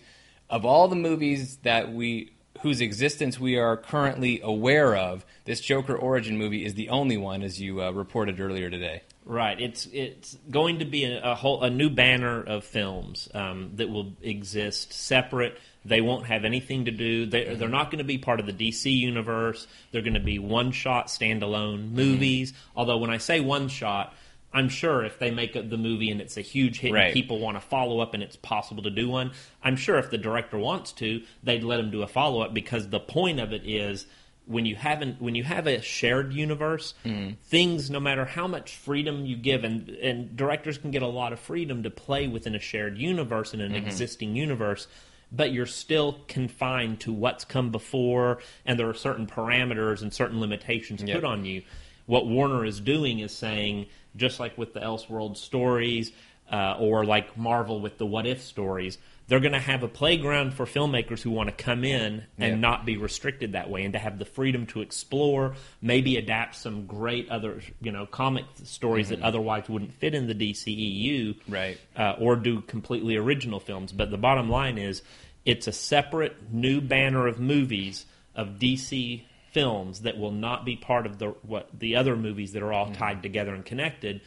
of 0.49 0.65
all 0.65 0.87
the 0.87 0.97
movies 0.97 1.57
that 1.59 1.93
we 1.93 2.33
whose 2.61 2.81
existence 2.81 3.41
we 3.41 3.59
are 3.59 3.77
currently 3.77 4.41
aware 4.41 4.95
of, 4.95 5.27
this 5.47 5.61
Joker 5.61 5.97
origin 5.97 6.39
movie 6.39 6.65
is 6.65 6.75
the 6.75 6.91
only 6.91 7.17
one, 7.17 7.43
as 7.43 7.61
you 7.61 7.83
uh, 7.83 7.91
reported 7.91 8.39
earlier 8.39 8.71
today. 8.71 9.03
Right. 9.25 9.61
It's 9.61 9.87
it's 9.93 10.37
going 10.51 10.81
to 10.81 10.85
be 10.85 11.05
a, 11.05 11.33
a 11.33 11.35
whole 11.35 11.63
a 11.63 11.71
new 11.71 11.91
banner 11.91 12.43
of 12.43 12.65
films 12.65 13.29
um, 13.35 13.73
that 13.75 13.89
will 13.89 14.13
exist 14.23 14.93
separate. 14.93 15.59
They 15.85 16.01
won't 16.01 16.27
have 16.27 16.45
anything 16.45 16.85
to 16.85 16.91
do. 16.91 17.27
They, 17.27 17.55
they're 17.55 17.69
not 17.69 17.91
going 17.91 17.99
to 17.99 18.05
be 18.05 18.19
part 18.19 18.41
of 18.41 18.47
the 18.47 18.53
DC 18.53 18.97
universe. 18.97 19.67
They're 19.91 20.03
going 20.03 20.15
to 20.15 20.21
be 20.21 20.39
one 20.39 20.73
shot 20.73 21.09
standalone 21.09 21.91
movies. 21.91 22.53
Mm-hmm. 22.53 22.79
Although 22.79 22.99
when 22.99 23.11
I 23.11 23.19
say 23.19 23.41
one 23.41 23.69
shot, 23.69 24.15
I'm 24.53 24.69
sure 24.69 25.05
if 25.05 25.19
they 25.19 25.31
make 25.31 25.55
the 25.55 25.77
movie 25.77 26.11
and 26.11 26.21
it's 26.21 26.37
a 26.37 26.43
huge 26.43 26.79
hit 26.79 26.93
Right. 26.93 27.07
and 27.07 27.15
people 27.15 27.41
want 27.41 27.57
to 27.57 27.61
follow 27.61 28.01
up 28.01 28.15
and 28.15 28.23
it's 28.23 28.37
possible 28.37 28.83
to 28.83 28.91
do 28.91 29.09
one, 29.09 29.33
I'm 29.63 29.77
sure 29.77 29.99
if 29.99 30.11
the 30.11 30.19
director 30.19 30.59
wants 30.59 30.93
to, 30.93 31.23
they'd 31.43 31.65
let 31.65 31.81
him 31.81 31.91
do 31.91 32.03
a 32.03 32.07
follow 32.07 32.43
up 32.43 32.53
because 32.55 32.89
the 32.89 33.01
point 33.01 33.41
of 33.41 33.53
it 33.53 33.63
is 33.65 34.07
when 34.47 34.67
you 34.67 34.75
haven't 34.75 35.23
when 35.23 35.35
you 35.35 35.45
have 35.45 35.67
a 35.67 35.81
shared 35.81 36.33
universe, 36.33 36.95
mm-hmm. 37.05 37.35
things 37.45 37.91
no 37.91 38.01
matter 38.01 38.25
how 38.25 38.47
much 38.47 38.77
freedom 38.77 39.25
you 39.25 39.37
give 39.37 39.65
and 39.65 39.89
and 39.89 40.37
directors 40.37 40.79
can 40.79 40.91
get 40.91 41.03
a 41.03 41.07
lot 41.07 41.33
of 41.33 41.41
freedom 41.41 41.85
to 41.85 41.91
play 41.91 42.27
within 42.27 42.55
a 42.55 42.61
shared 42.61 42.99
universe 42.99 43.55
in 43.55 43.61
an 43.61 43.73
mm-hmm. 43.73 43.87
existing 43.87 44.35
universe. 44.35 44.87
But 45.35 45.53
you're 45.53 45.67
still 45.67 46.19
confined 46.29 47.01
to 47.01 47.13
what's 47.13 47.45
come 47.45 47.71
before, 47.71 48.39
and 48.67 48.79
there 48.79 48.89
are 48.89 48.95
certain 48.95 49.27
parameters 49.27 50.03
and 50.03 50.13
certain 50.13 50.41
limitations 50.41 51.03
Yep. 51.03 51.15
put 51.17 51.25
on 51.25 51.45
you 51.45 51.63
what 52.07 52.27
Warner 52.27 52.65
is 52.65 52.81
doing 52.81 53.21
is 53.21 53.33
saying, 53.33 53.87
just 54.17 54.41
like 54.41 54.59
with 54.59 54.75
the 54.75 54.81
Elseworld 54.81 55.37
stories, 55.37 56.13
uh, 56.53 56.77
or 56.79 57.05
like 57.05 57.37
Marvel 57.37 57.81
with 57.81 57.97
the 57.99 58.07
What 58.07 58.27
If 58.27 58.43
stories, 58.43 58.99
they're 59.29 59.41
going 59.41 59.53
to 59.53 59.59
have 59.59 59.83
a 59.83 59.89
playground 59.89 60.53
for 60.53 60.67
filmmakers 60.67 61.23
who 61.23 61.31
want 61.31 61.49
to 61.49 61.65
come 61.65 61.85
in 61.85 62.25
and 62.39 62.53
Yeah. 62.55 62.55
not 62.57 62.85
be 62.85 62.97
restricted 62.99 63.53
that 63.53 63.71
way, 63.71 63.85
and 63.85 63.93
to 63.95 63.99
have 63.99 64.19
the 64.19 64.25
freedom 64.27 64.67
to 64.67 64.83
explore, 64.83 65.55
maybe 65.81 66.17
adapt 66.17 66.55
some 66.57 66.85
great 66.87 67.31
other, 67.31 67.63
you 67.81 67.91
know, 67.93 68.05
comic 68.05 68.45
stories 68.65 69.09
that 69.09 69.23
otherwise 69.23 69.69
wouldn't 69.69 69.95
fit 69.95 70.15
in 70.15 70.27
the 70.27 70.35
DCEU, 70.35 71.37
Right. 71.49 71.79
uh, 71.97 72.17
or 72.19 72.37
do 72.37 72.61
completely 72.63 73.17
original 73.17 73.59
films. 73.61 73.93
But 73.93 74.11
the 74.11 74.19
bottom 74.19 74.51
line 74.51 74.77
is, 74.77 75.03
it's 75.47 75.67
a 75.67 75.73
separate 75.73 76.53
new 76.53 76.81
banner 76.81 77.27
of 77.27 77.41
movies 77.41 78.05
of 78.35 78.59
DC 78.59 79.23
films 79.53 80.01
that 80.01 80.19
will 80.19 80.31
not 80.33 80.65
be 80.65 80.77
part 80.77 81.05
of 81.07 81.19
the 81.19 81.29
what 81.43 81.69
the 81.79 81.95
other 81.97 82.17
movies 82.17 82.53
that 82.53 82.63
are 82.63 82.73
all 82.73 82.91
tied 82.93 83.23
together 83.23 83.55
and 83.55 83.65
connected. 83.65 84.21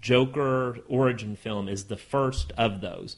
Joker 0.00 0.78
origin 0.88 1.36
film 1.36 1.68
is 1.68 1.84
the 1.84 1.96
first 1.96 2.52
of 2.56 2.80
those, 2.80 3.16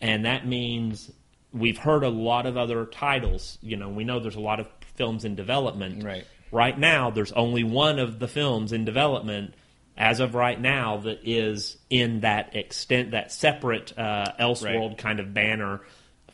and 0.00 0.24
that 0.24 0.46
means 0.46 1.10
we've 1.52 1.78
heard 1.78 2.04
a 2.04 2.08
lot 2.08 2.46
of 2.46 2.56
other 2.56 2.86
titles. 2.86 3.58
You 3.62 3.76
know, 3.76 3.88
we 3.88 4.04
know 4.04 4.20
there's 4.20 4.36
a 4.36 4.40
lot 4.40 4.60
of 4.60 4.66
films 4.94 5.24
in 5.24 5.34
development. 5.34 6.04
Right. 6.04 6.26
Right 6.52 6.78
now, 6.78 7.10
there's 7.10 7.32
only 7.32 7.62
one 7.62 7.98
of 7.98 8.18
the 8.18 8.26
films 8.28 8.72
in 8.72 8.84
development 8.84 9.54
as 9.96 10.18
of 10.18 10.34
right 10.34 10.60
now 10.60 10.96
that 10.98 11.20
is 11.24 11.76
in 11.90 12.20
that 12.20 12.56
extent, 12.56 13.10
that 13.12 13.30
separate 13.30 13.96
uh, 13.98 14.32
Elseworld 14.40 14.88
Right. 14.90 14.98
kind 14.98 15.20
of 15.20 15.32
banner 15.34 15.80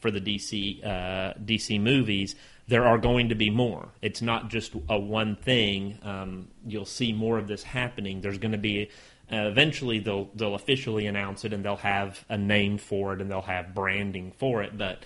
for 0.01 0.11
the 0.11 0.21
DC 0.21 0.85
uh, 0.85 1.35
DC 1.45 1.81
movies. 1.81 2.35
There 2.69 2.85
are 2.85 2.99
going 2.99 3.29
to 3.29 3.35
be 3.37 3.49
more. 3.51 3.89
It's 4.03 4.21
not 4.23 4.51
just 4.51 4.75
a 4.89 4.99
one 4.99 5.37
thing. 5.37 5.99
Um, 6.03 6.49
you'll 6.67 6.85
see 6.85 7.13
more 7.13 7.39
of 7.39 7.47
this 7.47 7.63
happening. 7.63 8.21
There's 8.21 8.39
going 8.39 8.53
to 8.53 8.59
be 8.59 8.91
uh, 9.31 9.37
eventually 9.49 9.99
they'll 10.01 10.29
they'll 10.35 10.55
officially 10.55 11.07
announce 11.07 11.45
it 11.45 11.53
and 11.53 11.65
they'll 11.65 11.77
have 11.77 12.25
a 12.29 12.37
name 12.39 12.79
for 12.79 13.13
it 13.13 13.21
and 13.21 13.31
they'll 13.31 13.41
have 13.43 13.75
branding 13.75 14.33
for 14.39 14.63
it. 14.63 14.77
But 14.77 15.05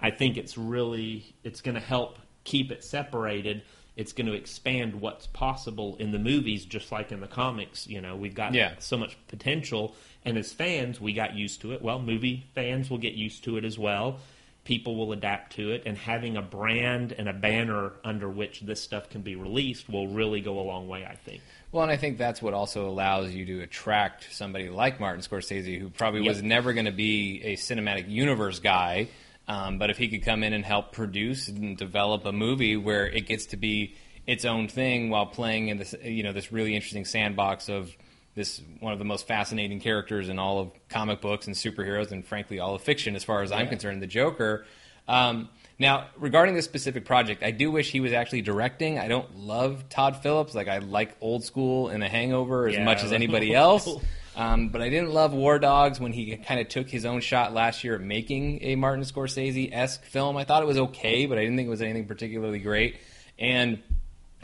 I 0.00 0.10
think 0.10 0.36
it's 0.36 0.58
really 0.58 1.34
it's 1.44 1.60
going 1.62 1.74
to 1.76 1.80
help 1.80 2.18
keep 2.44 2.70
it 2.70 2.84
separated. 2.84 3.62
It's 3.96 4.12
going 4.12 4.26
to 4.26 4.32
expand 4.34 5.00
what's 5.00 5.26
possible 5.26 5.96
in 5.98 6.12
the 6.12 6.20
movies, 6.20 6.64
just 6.64 6.92
like 6.92 7.10
in 7.10 7.20
the 7.20 7.26
comics. 7.26 7.86
You 7.88 8.00
know, 8.00 8.14
we've 8.16 8.34
got 8.34 8.54
Yeah. 8.54 8.74
so 8.78 8.96
much 8.96 9.16
potential, 9.26 9.94
and 10.24 10.38
as 10.38 10.52
fans, 10.52 11.00
we 11.00 11.12
got 11.12 11.34
used 11.34 11.60
to 11.62 11.72
it. 11.72 11.82
Well, 11.82 11.98
movie 12.00 12.46
fans 12.54 12.90
will 12.90 12.98
get 12.98 13.14
used 13.14 13.42
to 13.44 13.56
it 13.56 13.64
as 13.64 13.76
well. 13.78 14.20
People 14.68 14.96
will 14.96 15.12
adapt 15.12 15.56
to 15.56 15.70
it, 15.72 15.84
and 15.86 15.96
having 15.96 16.36
a 16.36 16.42
brand 16.42 17.12
and 17.12 17.26
a 17.26 17.32
banner 17.32 17.92
under 18.04 18.28
which 18.28 18.60
this 18.60 18.82
stuff 18.82 19.08
can 19.08 19.22
be 19.22 19.34
released 19.34 19.88
will 19.88 20.08
really 20.08 20.42
go 20.42 20.60
a 20.60 20.66
long 20.72 20.88
way. 20.88 21.06
I 21.06 21.14
think. 21.14 21.40
Well, 21.72 21.82
and 21.82 21.90
I 21.90 21.96
think 21.96 22.18
that's 22.18 22.42
what 22.42 22.52
also 22.52 22.86
allows 22.86 23.32
you 23.32 23.46
to 23.46 23.60
attract 23.62 24.28
somebody 24.30 24.68
like 24.68 25.00
Martin 25.00 25.22
Scorsese, 25.22 25.80
who 25.80 25.88
probably 25.88 26.20
Yep. 26.20 26.28
was 26.28 26.42
never 26.42 26.74
going 26.74 26.84
to 26.84 26.92
be 26.92 27.40
a 27.44 27.56
cinematic 27.56 28.10
universe 28.10 28.58
guy. 28.58 29.08
Um, 29.48 29.78
but 29.78 29.88
if 29.88 29.96
he 29.96 30.08
could 30.08 30.22
come 30.22 30.42
in 30.42 30.52
and 30.52 30.62
help 30.66 30.92
produce 30.92 31.48
and 31.48 31.74
develop 31.74 32.26
a 32.26 32.32
movie 32.32 32.76
where 32.76 33.06
it 33.06 33.26
gets 33.26 33.46
to 33.46 33.56
be 33.56 33.94
its 34.26 34.44
own 34.44 34.68
thing 34.68 35.08
while 35.08 35.24
playing 35.24 35.68
in 35.68 35.78
this, 35.78 35.94
you 36.04 36.22
know, 36.22 36.34
this 36.34 36.52
really 36.52 36.74
interesting 36.74 37.06
sandbox 37.06 37.70
of 37.70 37.96
this 38.34 38.60
one 38.80 38.92
of 38.92 38.98
the 38.98 39.04
most 39.04 39.26
fascinating 39.26 39.80
characters 39.80 40.28
in 40.28 40.38
all 40.38 40.60
of 40.60 40.70
comic 40.88 41.20
books 41.20 41.46
and 41.46 41.56
superheroes, 41.56 42.12
and 42.12 42.24
frankly, 42.24 42.58
all 42.60 42.74
of 42.74 42.82
fiction, 42.82 43.16
as 43.16 43.24
far 43.24 43.42
as 43.42 43.50
I'm 43.52 43.68
concerned, 43.68 44.00
the 44.02 44.06
Joker. 44.06 44.64
Um, 45.08 45.48
now, 45.78 46.08
regarding 46.16 46.54
this 46.54 46.64
specific 46.64 47.04
project, 47.04 47.42
I 47.42 47.50
do 47.50 47.70
wish 47.70 47.90
he 47.90 48.00
was 48.00 48.12
actually 48.12 48.42
directing. 48.42 48.98
I 48.98 49.08
don't 49.08 49.36
love 49.36 49.88
Todd 49.88 50.16
Phillips. 50.22 50.54
Like, 50.54 50.68
I 50.68 50.78
like 50.78 51.16
old 51.20 51.44
school 51.44 51.88
and 51.88 52.02
The 52.02 52.08
Hangover 52.08 52.68
as 52.68 52.74
Yeah, 52.74 52.84
much 52.84 53.02
as 53.04 53.12
anybody 53.12 53.54
else. 53.54 53.88
Um, 54.36 54.68
but 54.68 54.80
I 54.82 54.88
didn't 54.88 55.12
love 55.12 55.32
War 55.32 55.58
Dogs 55.58 55.98
when 55.98 56.12
he 56.12 56.36
kind 56.36 56.60
of 56.60 56.68
took 56.68 56.88
his 56.88 57.04
own 57.04 57.20
shot 57.20 57.54
last 57.54 57.82
year 57.84 57.94
at 57.96 58.00
making 58.00 58.62
a 58.62 58.76
Martin 58.76 59.04
Scorsese 59.04 59.72
esque 59.72 60.04
film. 60.04 60.36
I 60.36 60.44
thought 60.44 60.62
it 60.62 60.66
was 60.66 60.78
okay, 60.78 61.26
but 61.26 61.38
I 61.38 61.40
didn't 61.42 61.56
think 61.56 61.66
it 61.66 61.70
was 61.70 61.82
anything 61.82 62.06
particularly 62.06 62.58
great. 62.60 62.96
And 63.38 63.80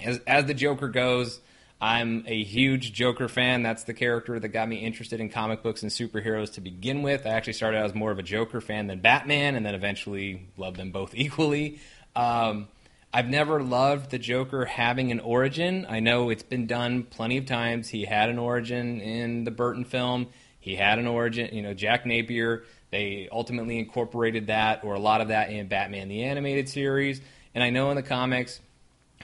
as, 0.03 0.19
as 0.27 0.47
the 0.47 0.55
Joker 0.55 0.89
goes, 0.89 1.41
I'm 1.81 2.25
a 2.27 2.43
huge 2.43 2.93
Joker 2.93 3.29
fan. 3.29 3.63
That's 3.63 3.85
the 3.85 3.95
character 3.95 4.39
that 4.39 4.49
got 4.49 4.69
me 4.69 4.77
interested 4.77 5.21
in 5.21 5.29
comic 5.29 5.63
books 5.63 5.83
and 5.83 5.91
superheroes 5.91 6.55
to 6.55 6.61
begin 6.61 7.03
with. 7.03 7.27
I 7.27 7.31
actually 7.31 7.55
started 7.55 7.79
out 7.79 7.87
as 7.87 7.95
more 7.95 8.11
of 8.11 8.19
a 8.19 8.23
Joker 8.23 8.61
fan 8.61 8.87
than 8.87 9.01
Batman, 9.01 9.55
and 9.55 9.67
then 9.67 9.75
eventually 9.75 10.49
loved 10.57 10.77
them 10.77 10.93
both 10.93 11.13
equally. 11.15 11.81
Um, 12.17 12.69
I've 13.13 13.29
never 13.29 13.63
loved 13.63 14.11
the 14.11 14.19
Joker 14.19 14.65
having 14.65 15.13
an 15.13 15.21
origin. 15.21 15.87
I 15.89 16.01
know 16.01 16.31
it's 16.31 16.43
been 16.43 16.67
done 16.67 17.05
plenty 17.05 17.37
of 17.37 17.47
times. 17.47 17.89
He 17.89 18.05
had 18.05 18.29
an 18.29 18.39
origin 18.39 19.01
in 19.01 19.45
the 19.45 19.53
Burton 19.53 19.85
film. 19.85 20.29
He 20.59 20.75
had 20.75 20.99
an 20.99 21.07
origin, 21.07 21.51
you 21.55 21.63
know, 21.63 21.75
Jack 21.75 22.07
Napier. 22.07 22.65
They 22.91 23.29
ultimately 23.31 23.79
incorporated 23.79 24.49
that 24.49 24.83
or 24.83 24.95
a 24.95 24.99
lot 24.99 25.21
of 25.21 25.29
that 25.29 25.51
in 25.51 25.69
Batman 25.69 26.09
the 26.09 26.25
Animated 26.25 26.69
Series. 26.69 27.21
And 27.55 27.63
I 27.63 27.71
know 27.71 27.91
in 27.91 27.97
the 27.97 28.03
comics, 28.03 28.61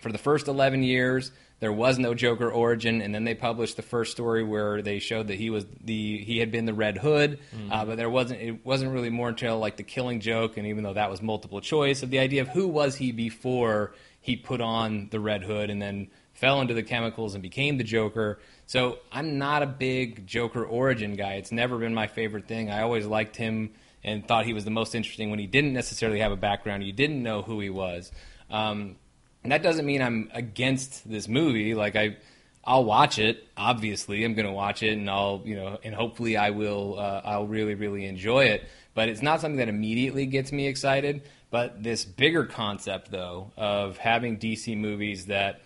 for 0.00 0.12
the 0.12 0.18
first 0.18 0.48
11 0.48 0.82
years, 0.82 1.32
there 1.60 1.72
was 1.72 1.98
no 1.98 2.14
Joker 2.14 2.50
origin, 2.50 3.02
and 3.02 3.14
then 3.14 3.24
they 3.24 3.34
published 3.34 3.76
the 3.76 3.82
first 3.82 4.12
story 4.12 4.42
where 4.42 4.82
they 4.82 4.98
showed 4.98 5.28
that 5.28 5.36
he 5.36 5.50
was 5.50 5.66
the 5.84 6.18
he 6.24 6.38
had 6.38 6.50
been 6.50 6.64
the 6.64 6.74
Red 6.74 6.98
Hood, 6.98 7.38
mm-hmm. 7.54 7.70
uh, 7.70 7.84
but 7.84 7.96
there 7.96 8.10
wasn't 8.10 8.40
it 8.40 8.64
wasn't 8.64 8.92
really 8.92 9.10
more 9.10 9.28
until 9.28 9.58
like 9.58 9.76
the 9.76 9.82
Killing 9.82 10.20
Joke, 10.20 10.56
and 10.56 10.66
even 10.66 10.82
though 10.82 10.94
that 10.94 11.10
was 11.10 11.22
multiple 11.22 11.60
choice, 11.60 12.02
of 12.02 12.10
the 12.10 12.18
idea 12.18 12.42
of 12.42 12.48
who 12.48 12.66
was 12.66 12.96
he 12.96 13.12
before 13.12 13.94
he 14.20 14.36
put 14.36 14.60
on 14.60 15.08
the 15.10 15.20
Red 15.20 15.42
Hood 15.42 15.70
and 15.70 15.80
then 15.80 16.08
fell 16.32 16.62
into 16.62 16.72
the 16.72 16.82
chemicals 16.82 17.34
and 17.34 17.42
became 17.42 17.76
the 17.76 17.84
Joker. 17.84 18.40
So 18.66 18.98
I'm 19.12 19.38
not 19.38 19.62
a 19.62 19.66
big 19.66 20.26
Joker 20.26 20.64
origin 20.64 21.14
guy. 21.14 21.34
It's 21.34 21.52
never 21.52 21.76
been 21.78 21.92
my 21.92 22.06
favorite 22.06 22.48
thing. 22.48 22.70
I 22.70 22.82
always 22.82 23.06
liked 23.06 23.36
him 23.36 23.70
and 24.02 24.26
thought 24.26 24.46
he 24.46 24.54
was 24.54 24.64
the 24.64 24.70
most 24.70 24.94
interesting 24.94 25.28
when 25.28 25.38
he 25.38 25.46
didn't 25.46 25.74
necessarily 25.74 26.20
have 26.20 26.32
a 26.32 26.36
background. 26.36 26.84
You 26.84 26.92
didn't 26.92 27.22
know 27.22 27.42
who 27.42 27.60
he 27.60 27.68
was. 27.68 28.10
Um, 28.50 28.96
and 29.42 29.52
that 29.52 29.62
doesn't 29.62 29.86
mean 29.86 30.02
I'm 30.02 30.30
against 30.34 31.08
this 31.08 31.28
movie. 31.28 31.74
Like 31.74 31.96
I, 31.96 32.16
I'll 32.64 32.84
watch 32.84 33.18
it. 33.18 33.46
Obviously, 33.56 34.24
I'm 34.24 34.34
going 34.34 34.46
to 34.46 34.52
watch 34.52 34.82
it, 34.82 34.92
and 34.92 35.08
I'll 35.08 35.42
you 35.44 35.56
know, 35.56 35.78
and 35.82 35.94
hopefully 35.94 36.36
I 36.36 36.50
will. 36.50 36.98
Uh, 36.98 37.22
I'll 37.24 37.46
really 37.46 37.74
really 37.74 38.06
enjoy 38.06 38.44
it. 38.44 38.64
But 38.94 39.08
it's 39.08 39.22
not 39.22 39.40
something 39.40 39.58
that 39.58 39.68
immediately 39.68 40.26
gets 40.26 40.52
me 40.52 40.66
excited. 40.66 41.22
But 41.50 41.82
this 41.82 42.04
bigger 42.04 42.44
concept, 42.44 43.10
though, 43.10 43.50
of 43.56 43.96
having 43.98 44.38
DC 44.38 44.76
movies 44.76 45.26
that 45.26 45.60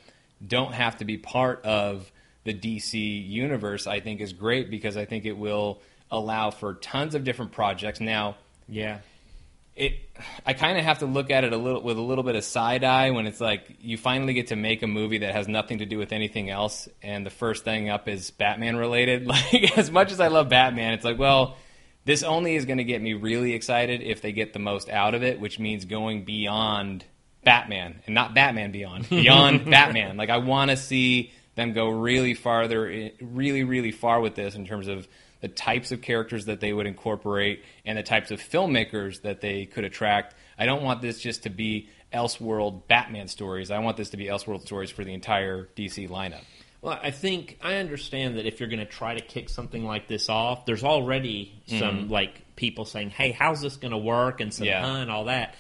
don't 0.47 0.73
have 0.73 0.99
to 0.99 1.05
be 1.05 1.19
part 1.19 1.65
of 1.65 2.11
the 2.45 2.55
DC 2.55 3.29
universe, 3.29 3.87
I 3.87 4.01
think 4.01 4.21
is 4.21 4.33
great 4.33 4.71
because 4.71 4.97
I 4.97 5.05
think 5.05 5.25
it 5.25 5.37
will 5.37 5.81
allow 6.11 6.51
for 6.51 6.75
tons 6.75 7.15
of 7.15 7.25
different 7.25 7.53
projects. 7.53 8.01
Now, 8.01 8.37
yeah, 8.69 8.99
it 9.77 9.95
I 10.47 10.53
kind 10.53 10.79
of 10.79 10.85
have 10.85 11.01
to 11.01 11.07
look 11.07 11.31
at 11.31 11.45
it 11.45 11.53
a 11.53 11.57
little 11.57 11.83
with 11.83 11.97
a 11.97 12.03
little 12.03 12.25
bit 12.25 12.37
of 12.37 12.45
side 12.45 12.85
eye 12.85 13.11
when 13.11 13.27
it's 13.27 13.41
like 13.41 13.77
you 13.81 13.97
finally 13.97 14.35
get 14.35 14.49
to 14.49 14.57
make 14.57 14.83
a 14.83 14.87
movie 14.87 15.19
that 15.19 15.35
has 15.35 15.49
nothing 15.49 15.79
to 15.79 15.87
do 15.87 15.99
with 15.99 16.13
anything 16.13 16.51
else, 16.51 16.89
and 17.03 17.27
the 17.27 17.31
first 17.31 17.65
thing 17.65 17.89
up 17.89 18.09
is 18.09 18.31
Batman 18.31 18.77
related. 18.77 19.27
Like 19.35 19.77
as 19.77 19.91
much 19.91 20.13
as 20.13 20.21
I 20.21 20.29
love 20.29 20.49
Batman, 20.49 20.95
it's 20.95 21.05
like 21.05 21.19
well. 21.19 21.57
This 22.07 22.23
only 22.23 22.55
is 22.55 22.67
going 22.67 22.77
to 22.77 22.85
get 22.85 23.01
me 23.01 23.15
really 23.15 23.55
excited 23.55 24.03
if 24.03 24.21
they 24.21 24.33
get 24.33 24.53
the 24.53 24.59
most 24.59 24.91
out 24.91 25.15
of 25.15 25.23
it, 25.23 25.41
which 25.41 25.59
means 25.59 25.87
going 25.87 26.27
beyond 26.27 27.03
Batman 27.45 28.01
and 28.07 28.15
not 28.15 28.35
Batman 28.35 28.73
Beyond, 28.73 29.09
beyond 29.11 29.71
Batman. 29.71 30.17
Like 30.17 30.31
I 30.31 30.39
want 30.39 30.71
to 30.71 30.77
see 30.77 31.33
them 31.55 31.73
go 31.73 31.89
really 31.89 32.35
farther, 32.35 32.89
eh, 32.89 33.11
really, 33.21 33.65
really 33.65 33.93
far 33.93 34.21
with 34.21 34.35
this 34.35 34.55
in 34.55 34.67
terms 34.67 34.89
of 34.89 35.07
the 35.45 35.49
types 35.49 35.93
of 35.93 36.01
characters 36.01 36.47
that 36.47 36.61
they 36.61 36.73
would 36.73 36.87
incorporate 36.87 37.63
and 37.85 37.99
the 37.99 38.03
types 38.03 38.31
of 38.31 38.41
filmmakers 38.41 39.21
that 39.21 39.43
they 39.43 39.67
could 39.67 39.85
attract. 39.85 40.35
I 40.59 40.65
don't 40.65 40.83
want 40.83 41.03
this 41.03 41.21
just 41.21 41.43
to 41.43 41.51
be 41.51 41.91
Elseworld 42.15 42.89
Batman 42.89 43.29
stories. 43.29 43.71
I 43.71 43.81
want 43.81 43.99
this 43.99 44.09
to 44.11 44.17
be 44.17 44.25
Elseworld 44.25 44.63
stories 44.63 44.91
for 44.91 45.05
the 45.05 45.13
entire 45.13 45.69
DC 45.77 46.09
lineup. 46.09 46.41
Well, 46.81 46.99
I 47.03 47.11
think 47.11 47.59
I 47.61 47.75
understand 47.75 48.39
that 48.39 48.47
if 48.47 48.59
you're 48.59 48.71
going 48.71 48.79
to 48.79 48.87
try 48.87 49.13
to 49.13 49.21
kick 49.21 49.51
something 49.51 49.85
like 49.85 50.09
this 50.09 50.31
off, 50.31 50.65
there's 50.65 50.83
already 50.83 51.63
some 51.67 51.79
mm-hmm. 51.79 52.11
like 52.11 52.57
people 52.57 52.87
saying, 52.87 53.11
"Hey, 53.11 53.31
how's 53.31 53.61
this 53.61 53.77
going 53.77 53.93
to 53.93 53.99
work?" 53.99 54.41
and 54.41 54.53
some 54.53 54.67
yeah. 54.67 54.97
and 54.97 55.11
all 55.11 55.27
that. 55.27 55.57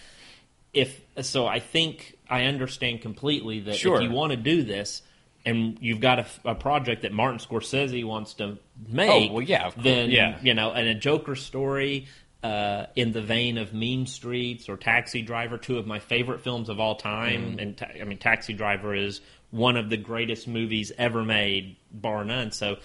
If 0.72 0.98
so, 1.20 1.46
I 1.46 1.60
think 1.60 2.16
I 2.30 2.44
understand 2.44 3.02
completely 3.02 3.60
that 3.60 3.76
sure. 3.76 3.96
if 3.96 4.02
you 4.02 4.10
want 4.10 4.30
to 4.30 4.38
do 4.38 4.62
this, 4.62 5.02
and 5.44 5.78
you've 5.80 6.00
got 6.00 6.20
a, 6.20 6.26
a, 6.44 6.54
project 6.54 7.02
that 7.02 7.12
Martin 7.12 7.38
Scorsese 7.38 8.04
wants 8.04 8.34
to 8.34 8.58
make, 8.88 9.30
oh, 9.30 9.34
well, 9.34 9.42
yeah, 9.42 9.70
then 9.76 10.10
yeah. 10.10 10.38
you 10.42 10.54
know, 10.54 10.72
and 10.72 10.88
a 10.88 10.94
Joker 10.94 11.36
story 11.36 12.06
uh, 12.42 12.86
in 12.94 13.12
the 13.12 13.22
vein 13.22 13.58
of 13.58 13.72
Mean 13.72 14.06
Streets 14.06 14.68
or 14.68 14.76
Taxi 14.76 15.22
Driver, 15.22 15.58
two 15.58 15.78
of 15.78 15.86
my 15.86 15.98
favorite 15.98 16.42
films 16.42 16.68
of 16.68 16.80
all 16.80 16.94
time. 16.94 17.56
Mm. 17.56 17.62
And 17.62 17.76
ta- 17.76 17.90
I 18.00 18.04
mean, 18.04 18.18
Taxi 18.18 18.52
Driver 18.52 18.94
is 18.94 19.20
one 19.50 19.76
of 19.76 19.90
the 19.90 19.96
greatest 19.96 20.48
movies 20.48 20.92
ever 20.98 21.24
made, 21.24 21.76
bar 21.90 22.24
none. 22.24 22.52
So, 22.52 22.76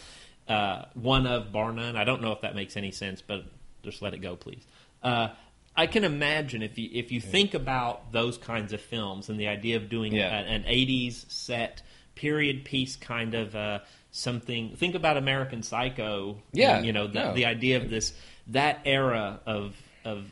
uh, 0.48 0.86
one 0.94 1.28
of 1.28 1.52
bar 1.52 1.72
none. 1.72 1.96
I 1.96 2.04
don't 2.04 2.22
know 2.22 2.32
if 2.32 2.42
that 2.42 2.56
makes 2.56 2.78
any 2.78 2.92
sense, 2.92 3.22
but 3.22 3.44
just 3.84 4.02
let 4.02 4.14
it 4.14 4.20
go, 4.20 4.36
please. 4.36 4.66
Uh, 5.04 5.30
I 5.76 5.88
can 5.88 6.04
imagine 6.04 6.62
if 6.62 6.78
you 6.78 6.90
if 6.92 7.12
you 7.12 7.22
think 7.22 7.54
about 7.54 8.12
those 8.12 8.38
kinds 8.38 8.74
of 8.74 8.82
films 8.82 9.30
and 9.30 9.40
the 9.40 9.48
idea 9.48 9.78
of 9.78 9.90
doing 9.90 10.14
yeah. 10.14 10.40
a, 10.40 10.44
an 10.44 10.64
'80s 10.64 11.30
set 11.32 11.82
period 12.20 12.66
piece 12.66 12.98
kind 12.98 13.34
of 13.34 13.56
uh, 13.56 13.80
something. 14.12 14.76
Think 14.76 14.96
about 14.96 15.16
American 15.16 15.64
Psycho. 15.64 16.38
Yeah, 16.52 16.78
and, 16.78 16.86
you 16.86 16.94
know 16.94 17.08
the, 17.08 17.14
no. 17.20 17.34
the 17.34 17.46
idea 17.46 17.78
of 17.78 17.90
this 17.90 18.14
that 18.48 18.82
era 18.86 19.40
of 19.46 19.76
of 20.04 20.26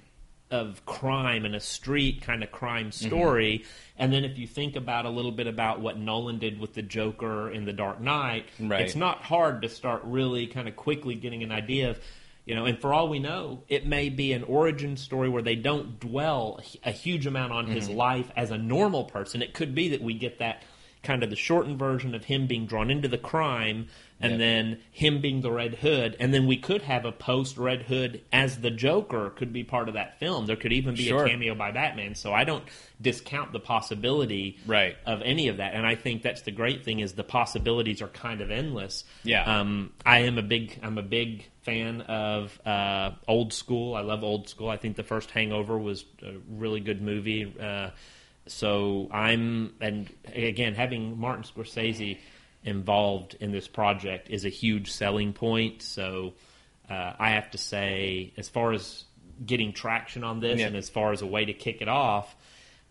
of 0.51 0.85
crime 0.85 1.45
and 1.45 1.55
a 1.55 1.59
street 1.59 2.21
kind 2.21 2.43
of 2.43 2.51
crime 2.51 2.89
mm-hmm. 2.89 3.07
story. 3.07 3.59
Mm-hmm. 3.59 4.03
And 4.03 4.13
then 4.13 4.25
if 4.25 4.37
you 4.37 4.47
think 4.47 4.75
about 4.75 5.05
a 5.05 5.09
little 5.09 5.31
bit 5.31 5.47
about 5.47 5.81
what 5.81 5.97
Nolan 5.97 6.39
did 6.39 6.59
with 6.59 6.73
the 6.73 6.81
Joker 6.81 7.49
in 7.49 7.65
The 7.65 7.73
Dark 7.73 7.99
Knight, 7.99 8.45
right. 8.59 8.81
it's 8.81 8.95
not 8.95 9.23
hard 9.23 9.63
to 9.63 9.69
start 9.69 10.03
really 10.05 10.47
kind 10.47 10.67
of 10.67 10.75
quickly 10.75 11.15
getting 11.15 11.43
an 11.43 11.51
idea 11.51 11.89
of 11.89 11.99
you 12.45 12.55
know, 12.55 12.63
and 12.63 12.79
for 12.79 12.93
all 12.93 13.09
we 13.09 13.19
know, 13.19 13.63
it 13.67 13.85
may 13.85 14.07
be 14.07 14.31
an 14.31 14.43
origin 14.43 14.95
story 14.95 15.27
where 15.27 15.41
they 15.41 15.57
don't 15.57 15.99
dwell 15.99 16.61
a 16.81 16.91
huge 16.91 17.27
amount 17.27 17.51
on 17.51 17.65
mm-hmm. 17.65 17.73
his 17.73 17.89
life 17.89 18.31
as 18.37 18.51
a 18.51 18.57
normal 18.57 19.03
person. 19.03 19.41
It 19.41 19.53
could 19.53 19.75
be 19.75 19.89
that 19.89 20.01
we 20.01 20.13
get 20.13 20.39
that 20.39 20.63
kind 21.03 21.23
of 21.23 21.29
the 21.29 21.35
shortened 21.35 21.79
version 21.79 22.15
of 22.15 22.25
him 22.25 22.47
being 22.47 22.65
drawn 22.65 22.89
into 22.89 23.07
the 23.07 23.17
crime 23.17 23.87
and 24.19 24.31
yep. 24.31 24.39
then 24.39 24.79
him 24.91 25.21
being 25.21 25.41
the 25.41 25.51
Red 25.51 25.75
Hood, 25.75 26.17
and 26.19 26.33
then 26.33 26.47
we 26.47 26.57
could 26.57 26.81
have 26.81 27.05
a 27.05 27.11
post 27.11 27.57
Red 27.57 27.83
Hood 27.83 28.21
as 28.33 28.61
the 28.61 28.71
Joker 28.71 29.29
could 29.29 29.53
be 29.53 29.63
part 29.63 29.87
of 29.87 29.93
that 29.93 30.19
film. 30.19 30.47
There 30.47 30.55
could 30.55 30.73
even 30.73 30.95
be 30.95 31.07
sure. 31.07 31.25
a 31.25 31.29
cameo 31.29 31.53
by 31.53 31.71
Batman. 31.71 32.15
So 32.15 32.33
I 32.33 32.43
don't 32.43 32.63
discount 32.99 33.51
the 33.51 33.59
possibility 33.59 34.57
right. 34.65 34.95
of 35.05 35.21
any 35.21 35.49
of 35.49 35.57
that, 35.57 35.75
and 35.75 35.85
I 35.85 35.95
think 35.95 36.23
that's 36.23 36.41
the 36.41 36.51
great 36.51 36.83
thing 36.83 36.99
is 36.99 37.13
the 37.13 37.23
possibilities 37.23 38.01
are 38.01 38.07
kind 38.07 38.41
of 38.41 38.49
endless. 38.49 39.03
Yeah, 39.23 39.59
um, 39.59 39.93
I 40.05 40.19
am 40.19 40.37
a 40.39 40.43
big 40.43 40.79
I'm 40.81 40.97
a 40.97 41.03
big 41.03 41.47
fan 41.61 42.01
of 42.01 42.59
uh, 42.65 43.11
old 43.27 43.53
school. 43.53 43.93
I 43.93 44.01
love 44.01 44.23
old 44.23 44.49
school. 44.49 44.69
I 44.69 44.77
think 44.77 44.95
the 44.95 45.03
first 45.03 45.29
Hangover 45.29 45.77
was 45.77 46.05
a 46.23 46.33
really 46.49 46.79
good 46.79 47.01
movie. 47.01 47.53
Uh, 47.59 47.91
so 48.47 49.09
I'm, 49.11 49.73
and 49.81 50.09
again, 50.33 50.75
having 50.75 51.19
Martin 51.19 51.43
Scorsese 51.43 52.17
involved 52.63 53.35
in 53.39 53.51
this 53.51 53.67
project 53.67 54.29
is 54.29 54.45
a 54.45 54.49
huge 54.49 54.91
selling 54.91 55.33
point. 55.33 55.81
So 55.81 56.33
uh, 56.89 57.13
I 57.17 57.31
have 57.31 57.51
to 57.51 57.57
say, 57.57 58.33
as 58.37 58.49
far 58.49 58.73
as 58.73 59.05
getting 59.45 59.73
traction 59.73 60.23
on 60.23 60.39
this 60.39 60.59
yeah. 60.59 60.67
and 60.67 60.75
as 60.75 60.89
far 60.89 61.11
as 61.11 61.21
a 61.21 61.25
way 61.25 61.45
to 61.45 61.53
kick 61.53 61.81
it 61.81 61.87
off, 61.87 62.35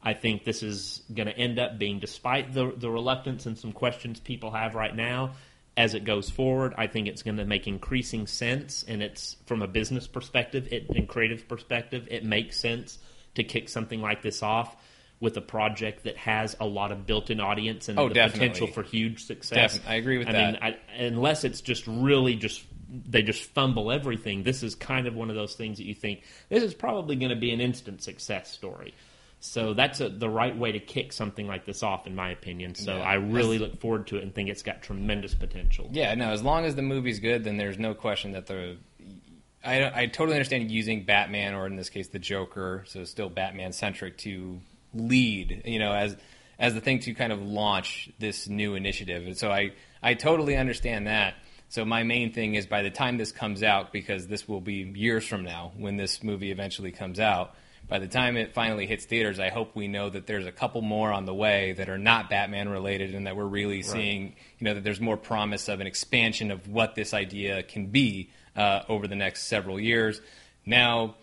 I 0.03 0.15
think 0.15 0.45
this 0.45 0.63
is 0.63 1.03
going 1.13 1.27
to 1.27 1.37
end 1.37 1.59
up 1.59 1.79
being, 1.79 1.99
despite 1.99 2.53
the, 2.53 2.73
the 2.77 2.91
reluctance 2.91 3.47
and 3.47 3.59
some 3.59 3.73
questions 3.73 4.21
people 4.21 4.53
have 4.53 4.75
right 4.75 4.95
now, 4.95 5.33
as 5.77 5.95
it 5.95 6.05
goes 6.05 6.31
forward, 6.31 6.75
I 6.79 6.87
think 6.87 7.07
it's 7.09 7.23
going 7.23 7.37
to 7.37 7.45
make 7.45 7.67
increasing 7.67 8.27
sense. 8.27 8.85
And 8.87 9.03
it's 9.03 9.37
from 9.47 9.63
a 9.63 9.67
business 9.67 10.07
perspective, 10.07 10.69
it, 10.71 10.89
and 10.91 11.09
creative 11.09 11.49
perspective, 11.49 12.09
it 12.11 12.25
makes 12.25 12.59
sense 12.59 12.99
to 13.35 13.45
kick 13.45 13.69
something 13.69 14.01
like 14.01 14.23
this 14.23 14.43
off 14.43 14.77
with 15.21 15.37
a 15.37 15.41
project 15.41 16.05
that 16.05 16.17
has 16.17 16.57
a 16.61 16.67
lot 16.67 16.93
of 16.93 17.07
built-in 17.07 17.41
audience 17.41 17.89
and 17.89 17.99
oh, 17.99 18.09
the 18.09 18.15
definitely. 18.15 18.49
potential 18.49 18.67
for 18.67 18.83
huge 18.83 19.25
success. 19.25 19.75
Definitely. 19.75 19.93
I 19.93 19.95
agree 19.97 20.19
with 20.19 20.29
I 20.29 20.33
that. 20.33 20.53
Mean, 20.53 20.63
I, 20.63 21.03
unless 21.03 21.45
it's 21.45 21.61
just 21.61 21.87
really 21.87 22.37
just 22.37 22.65
they 22.89 23.23
just 23.23 23.43
fumble 23.43 23.91
everything. 23.91 24.43
This 24.43 24.63
is 24.63 24.75
kind 24.75 25.07
of 25.07 25.15
one 25.15 25.31
of 25.31 25.37
those 25.37 25.55
things 25.55 25.79
that 25.79 25.87
you 25.87 25.95
think 25.95 26.23
this 26.49 26.63
is 26.63 26.75
probably 26.75 27.17
going 27.17 27.31
to 27.31 27.37
be 27.37 27.51
an 27.51 27.61
instant 27.61 28.03
success 28.03 28.51
story. 28.51 28.95
So 29.41 29.75
that's 29.75 30.01
a, 30.01 30.09
the 30.09 30.31
right 30.31 30.57
way 30.57 30.73
to 30.73 30.79
kick 30.79 31.13
something 31.13 31.47
like 31.47 31.67
this 31.67 31.83
off, 31.83 32.07
in 32.07 32.15
my 32.15 32.31
opinion. 32.31 32.75
So 32.75 32.97
yeah. 32.97 33.03
I 33.03 33.15
really 33.15 33.59
look 33.59 33.81
forward 33.81 34.07
to 34.09 34.17
it 34.17 34.23
and 34.23 34.35
think 34.35 34.49
it's 34.49 34.63
got 34.63 34.83
tremendous 34.83 35.35
potential. 35.35 35.89
Yeah, 35.93 36.15
no, 36.15 36.31
as 36.31 36.43
long 36.43 36.65
as 36.65 36.75
the 36.75 36.83
movie's 36.83 37.21
good, 37.21 37.45
then 37.45 37.57
there's 37.57 37.79
no 37.79 37.95
question 37.95 38.33
that 38.33 38.47
the. 38.47 38.77
I, 39.65 40.03
I 40.03 40.07
totally 40.07 40.37
understand 40.37 40.71
using 40.71 41.05
Batman, 41.05 41.55
or 41.55 41.67
in 41.67 41.77
this 41.77 41.91
case, 41.91 42.09
the 42.09 42.19
Joker, 42.21 42.85
so 42.87 43.05
still 43.05 43.29
Batman 43.29 43.73
centric, 43.73 44.17
to 44.19 44.61
lead, 44.97 45.63
you 45.65 45.79
know, 45.79 45.93
as 45.93 46.17
as 46.59 46.75
the 46.75 46.81
thing 46.81 47.01
to 47.01 47.15
kind 47.15 47.33
of 47.33 47.43
launch 47.43 48.11
this 48.19 48.49
new 48.49 48.75
initiative. 48.75 49.27
And 49.27 49.37
so 49.37 49.51
I 49.51 49.73
I 50.03 50.15
totally 50.15 50.57
understand 50.57 51.07
that. 51.07 51.35
So 51.69 51.85
my 51.85 52.05
main 52.05 52.33
thing 52.33 52.55
is 52.55 52.67
by 52.67 52.83
the 52.83 52.91
time 52.91 53.19
this 53.19 53.33
comes 53.33 53.63
out, 53.63 53.93
because 53.93 54.27
this 54.27 54.49
will 54.49 54.61
be 54.61 54.93
years 54.95 55.27
from 55.27 55.43
now 55.43 55.73
when 55.77 55.97
this 55.97 56.23
movie 56.23 56.51
eventually 56.51 56.93
comes 56.93 57.19
out. 57.19 57.55
By 57.89 58.01
the 58.01 58.09
time 58.09 58.37
it 58.37 58.53
finally 58.53 58.87
hits 58.87 59.05
theaters, 59.05 59.39
I 59.39 59.51
hope 59.51 59.77
we 59.77 59.87
know 59.87 60.11
that 60.11 60.27
there's 60.27 60.47
a 60.47 60.53
couple 60.53 60.81
more 60.81 61.13
on 61.13 61.25
the 61.25 61.35
way 61.35 61.73
that 61.75 61.89
are 61.89 61.99
not 61.99 62.29
Batman 62.29 62.69
related, 62.69 63.15
and 63.15 63.27
that 63.27 63.37
we're 63.37 63.45
really 63.45 63.77
right. 63.77 63.85
seeing, 63.85 64.35
you 64.59 64.65
know, 64.65 64.75
that 64.75 64.83
there's 64.83 65.01
more 65.01 65.17
promise 65.17 65.69
of 65.69 65.81
an 65.81 65.87
expansion 65.87 66.51
of 66.51 66.69
what 66.69 66.97
this 66.97 67.15
idea 67.15 67.63
can 67.63 67.87
be 67.87 68.31
uh, 68.57 68.83
over 68.89 69.07
the 69.07 69.15
next 69.15 69.45
several 69.45 69.79
years. 69.79 70.21
Now, 70.65 71.15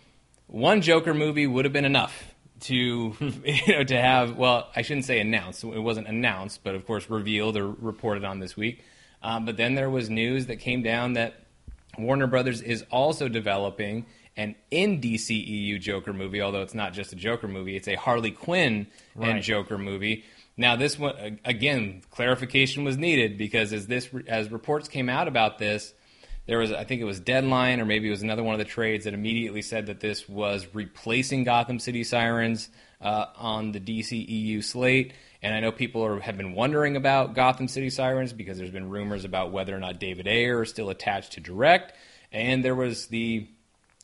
one 0.48 0.82
Joker 0.82 1.14
movie 1.14 1.48
would 1.48 1.66
have 1.66 1.74
been 1.74 1.84
enough 1.86 2.33
to 2.64 3.14
you 3.46 3.74
know 3.74 3.84
to 3.84 4.02
have 4.02 4.36
well, 4.38 4.70
I 4.76 4.82
shouldn't 4.82 5.06
say 5.06 5.20
announced. 5.20 5.64
It 5.64 5.80
wasn't 5.80 6.08
announced, 6.08 6.62
but 6.64 6.76
of 6.76 6.86
course 6.86 7.10
revealed 7.10 7.58
or 7.58 7.68
reported 7.70 8.24
on 8.26 8.40
this 8.40 8.56
week. 8.58 8.84
Um, 9.22 9.46
but 9.46 9.56
then 9.58 9.76
there 9.76 9.90
was 9.90 10.10
news 10.10 10.48
that 10.48 10.58
came 10.58 10.82
down 10.84 11.14
that 11.14 11.36
Warner 11.98 12.28
Brothers 12.28 12.62
is 12.62 12.84
also 12.92 13.28
developing 13.30 14.06
an 14.36 14.56
in 14.72 15.00
DCEU 15.00 15.80
Joker 15.80 16.12
movie, 16.12 16.42
although 16.42 16.62
it's 16.64 16.74
not 16.74 16.94
just 16.94 17.14
a 17.14 17.16
Joker 17.16 17.48
movie; 17.48 17.76
it's 17.76 17.88
a 17.88 17.96
Harley 17.96 18.32
Quinn 18.32 18.88
Right. 19.16 19.30
and 19.30 19.44
Joker 19.44 19.78
movie. 19.78 20.24
Now, 20.58 20.76
this 20.76 21.00
one 21.00 21.40
again, 21.46 22.02
clarification 22.12 22.84
was 22.84 22.98
needed 22.98 23.38
because 23.38 23.74
as 23.74 23.88
this 23.88 24.10
as 24.28 24.52
reports 24.52 24.88
came 24.88 25.10
out 25.10 25.28
about 25.28 25.58
this, 25.60 25.94
there 26.46 26.58
was 26.58 26.72
I 26.72 26.84
think 26.84 27.02
it 27.02 27.06
was 27.06 27.20
Deadline 27.20 27.80
or 27.80 27.86
maybe 27.86 28.08
it 28.08 28.12
was 28.12 28.22
another 28.22 28.44
one 28.44 28.54
of 28.54 28.60
the 28.60 28.66
trades 28.66 29.06
that 29.06 29.14
immediately 29.14 29.62
said 29.62 29.86
that 29.88 30.00
this 30.00 30.28
was 30.28 30.68
replacing 30.74 31.44
Gotham 31.44 31.80
City 31.80 32.04
Sirens 32.04 32.70
uh, 33.02 33.26
on 33.36 33.72
the 33.72 33.80
DCEU 33.80 34.64
slate. 34.64 35.14
And 35.42 35.54
I 35.54 35.60
know 35.60 35.72
people 35.72 36.06
are, 36.06 36.20
have 36.22 36.38
been 36.38 36.54
wondering 36.54 36.96
about 36.96 37.36
Gotham 37.36 37.68
City 37.68 37.90
Sirens 37.90 38.32
because 38.32 38.58
there's 38.58 38.72
been 38.72 38.90
rumors 38.90 39.26
about 39.26 39.52
whether 39.52 39.76
or 39.76 39.80
not 39.80 40.00
David 40.00 40.28
Ayer 40.28 40.64
is 40.64 40.70
still 40.70 40.90
attached 40.90 41.34
to 41.34 41.42
direct, 41.42 41.94
and 42.32 42.64
there 42.64 42.76
was 42.76 43.08
the 43.08 43.48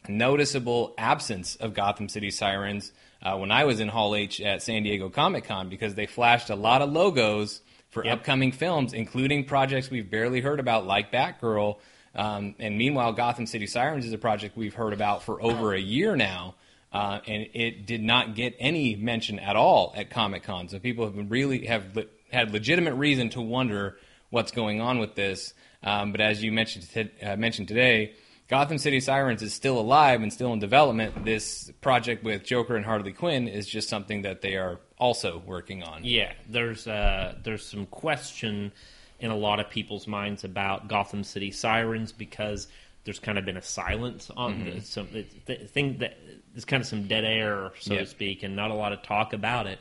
noticeable 0.07 0.93
absence 0.97 1.55
of 1.55 1.73
Gotham 1.73 2.09
City 2.09 2.31
Sirens 2.31 2.91
uh, 3.21 3.37
when 3.37 3.51
I 3.51 3.65
was 3.65 3.79
in 3.79 3.87
Hall 3.87 4.15
H 4.15 4.41
at 4.41 4.61
San 4.61 4.83
Diego 4.83 5.09
Comic 5.09 5.45
Con 5.45 5.69
because 5.69 5.95
they 5.95 6.05
flashed 6.05 6.49
a 6.49 6.55
lot 6.55 6.81
of 6.81 6.91
logos 6.91 7.61
for 7.89 8.05
Yep. 8.05 8.19
upcoming 8.19 8.51
films, 8.51 8.93
including 8.93 9.45
projects 9.45 9.89
we've 9.89 10.09
barely 10.09 10.41
heard 10.41 10.59
about, 10.59 10.85
like 10.85 11.11
Batgirl. 11.11 11.77
Um, 12.19 12.55
and 12.59 12.77
meanwhile, 12.77 13.13
Gotham 13.13 13.45
City 13.45 13.65
Sirens 13.65 14.05
is 14.05 14.11
a 14.11 14.17
project 14.17 14.57
we've 14.57 14.73
heard 14.73 14.91
about 14.91 15.23
for 15.23 15.41
over 15.41 15.73
a 15.73 15.79
year 15.79 16.17
now. 16.17 16.55
Uh, 16.91 17.19
and 17.25 17.47
it 17.53 17.85
did 17.85 18.03
not 18.03 18.35
get 18.35 18.55
any 18.59 18.95
mention 18.95 19.39
at 19.39 19.55
all 19.55 19.93
at 19.95 20.09
Comic 20.09 20.43
Con. 20.43 20.67
So 20.67 20.79
people 20.79 21.05
have 21.05 21.15
been 21.15 21.29
really 21.29 21.67
have 21.67 21.95
le- 21.95 22.05
had 22.29 22.51
legitimate 22.51 22.95
reason 22.95 23.29
to 23.29 23.41
wonder 23.41 23.97
what's 24.31 24.51
going 24.51 24.81
on 24.81 24.99
with 24.99 25.15
this. 25.15 25.53
Um, 25.81 26.11
but 26.11 26.19
as 26.19 26.43
you 26.43 26.51
mentioned 26.51 26.89
t- 26.91 27.11
uh, 27.23 27.37
mentioned 27.37 27.69
today, 27.69 28.15
Gotham 28.49 28.79
City 28.79 28.99
Sirens 28.99 29.41
is 29.41 29.53
still 29.53 29.79
alive 29.79 30.21
and 30.21 30.33
still 30.33 30.51
in 30.51 30.59
development. 30.59 31.23
This 31.23 31.71
project 31.79 32.23
with 32.23 32.43
Joker 32.43 32.75
and 32.75 32.83
Harley 32.83 33.13
Quinn 33.13 33.47
is 33.47 33.65
just 33.65 33.87
something 33.87 34.23
that 34.23 34.41
they 34.41 34.55
are 34.55 34.81
also 34.97 35.41
working 35.45 35.83
on. 35.83 36.03
Yeah, 36.03 36.33
there's 36.49 36.85
uh, 36.85 37.35
there's 37.43 37.65
some 37.65 37.85
question 37.85 38.73
in 39.19 39.31
a 39.31 39.35
lot 39.35 39.59
of 39.59 39.69
people's 39.69 40.07
minds 40.07 40.43
about 40.43 40.87
Gotham 40.87 41.23
City 41.23 41.51
Sirens 41.51 42.11
because 42.11 42.67
there's 43.03 43.19
kind 43.19 43.37
of 43.37 43.45
been 43.45 43.57
a 43.57 43.61
silence 43.61 44.29
on 44.35 44.53
Mm-hmm. 44.55 44.69
the, 44.75 44.81
some 44.81 45.07
it- 45.13 45.45
th- 45.47 45.69
thing 45.69 45.97
that 45.99 46.17
there's 46.53 46.65
kind 46.65 46.81
of 46.81 46.87
some 46.87 47.07
dead 47.07 47.25
air, 47.25 47.71
so 47.79 47.93
Yeah. 47.93 47.99
to 48.01 48.05
speak, 48.05 48.43
and 48.43 48.55
not 48.55 48.71
a 48.71 48.73
lot 48.75 48.91
of 48.93 49.01
talk 49.03 49.33
about 49.33 49.67
it. 49.67 49.79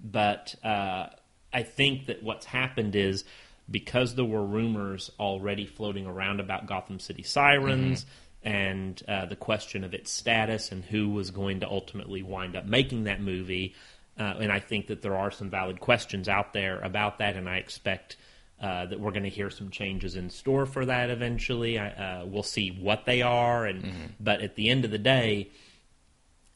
But 0.00 0.54
uh, 0.64 1.06
I 1.52 1.62
think 1.62 2.06
that 2.06 2.22
what's 2.22 2.46
happened 2.46 2.94
is 2.96 3.24
because 3.70 4.14
there 4.14 4.24
were 4.24 4.44
rumors 4.44 5.10
already 5.18 5.66
floating 5.66 6.06
around 6.06 6.40
about 6.40 6.66
Gotham 6.66 6.98
City 6.98 7.22
Sirens. 7.22 8.06
And 8.46 9.02
uh, 9.08 9.24
the 9.24 9.36
question 9.36 9.84
of 9.84 9.94
its 9.94 10.10
status 10.10 10.70
and 10.70 10.84
who 10.84 11.08
was 11.08 11.30
going 11.30 11.60
to 11.60 11.66
ultimately 11.68 12.22
wind 12.22 12.56
up 12.56 12.66
making 12.66 13.04
that 13.04 13.18
movie, 13.18 13.74
uh, 14.18 14.34
and 14.38 14.52
I 14.52 14.60
think 14.60 14.88
that 14.88 15.00
there 15.00 15.16
are 15.16 15.30
some 15.30 15.48
valid 15.48 15.80
questions 15.80 16.28
out 16.28 16.52
there 16.52 16.78
about 16.80 17.16
that, 17.20 17.36
and 17.36 17.48
I 17.48 17.56
expect 17.56 18.18
uh, 18.64 18.86
that 18.86 18.98
we're 18.98 19.10
going 19.10 19.24
to 19.24 19.36
hear 19.40 19.50
some 19.50 19.68
changes 19.70 20.16
in 20.16 20.30
store 20.30 20.64
for 20.66 20.84
that 20.86 21.10
eventually. 21.10 21.78
I, 21.78 21.88
uh, 21.88 22.24
we'll 22.32 22.42
see 22.56 22.68
what 22.70 23.04
they 23.04 23.20
are, 23.22 23.66
and 23.66 23.78
but 24.18 24.40
at 24.40 24.54
the 24.54 24.66
end 24.70 24.84
of 24.84 24.90
the 24.90 24.98
day, 24.98 25.50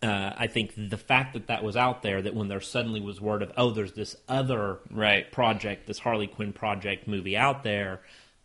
uh, 0.03 0.33
I 0.37 0.47
think 0.47 0.73
the 0.77 0.97
fact 0.97 1.35
that 1.35 1.49
that 1.49 1.65
was 1.65 1.77
out 1.77 2.03
there, 2.03 2.23
that 2.23 2.35
when 2.35 2.49
there 2.49 2.61
suddenly 2.61 3.01
was 3.01 3.21
word 3.21 3.43
of, 3.43 3.53
oh, 3.57 3.71
there's 3.71 3.93
this 3.93 4.15
other 4.29 4.79
Right. 4.91 5.31
project, 5.33 5.87
this 5.87 5.99
Harley 5.99 6.29
Quinn 6.29 6.53
project 6.53 7.09
movie 7.09 7.37
out 7.37 7.65
there, 7.65 8.01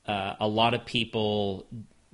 uh, 0.07 0.33
a 0.39 0.47
lot 0.47 0.73
of 0.73 0.85
people 0.85 1.67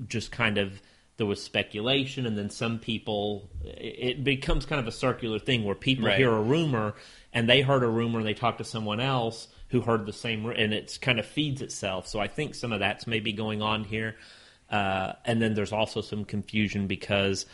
just 0.07 0.31
kind 0.31 0.57
of 0.57 0.81
there 1.17 1.25
was 1.25 1.41
speculation, 1.43 2.25
and 2.25 2.37
then 2.37 2.49
some 2.49 2.79
people 2.79 3.49
it, 3.63 3.95
it 4.09 4.23
becomes 4.23 4.65
kind 4.65 4.79
of 4.79 4.87
a 4.87 4.91
circular 4.91 5.39
thing 5.39 5.63
where 5.65 5.75
people 5.75 6.05
Right. 6.05 6.17
hear 6.17 6.31
a 6.31 6.41
rumor 6.41 6.93
and 7.33 7.49
they 7.49 7.61
heard 7.61 7.83
a 7.83 7.87
rumor 7.87 8.19
and 8.19 8.27
they 8.27 8.33
talk 8.33 8.57
to 8.59 8.63
someone 8.63 8.99
else 9.01 9.47
who 9.69 9.81
heard 9.81 10.05
the 10.05 10.13
same, 10.13 10.45
and 10.47 10.73
it's 10.73 10.97
kind 10.97 11.19
of 11.19 11.25
feeds 11.25 11.61
itself. 11.61 12.07
So 12.07 12.19
I 12.19 12.27
think 12.27 12.55
some 12.55 12.71
of 12.71 12.79
that's 12.79 13.07
maybe 13.07 13.31
going 13.33 13.61
on 13.61 13.83
here, 13.83 14.15
uh, 14.69 15.13
and 15.25 15.41
then 15.41 15.53
there's 15.53 15.71
also 15.73 16.01
some 16.01 16.25
confusion 16.25 16.87
because 16.87 17.45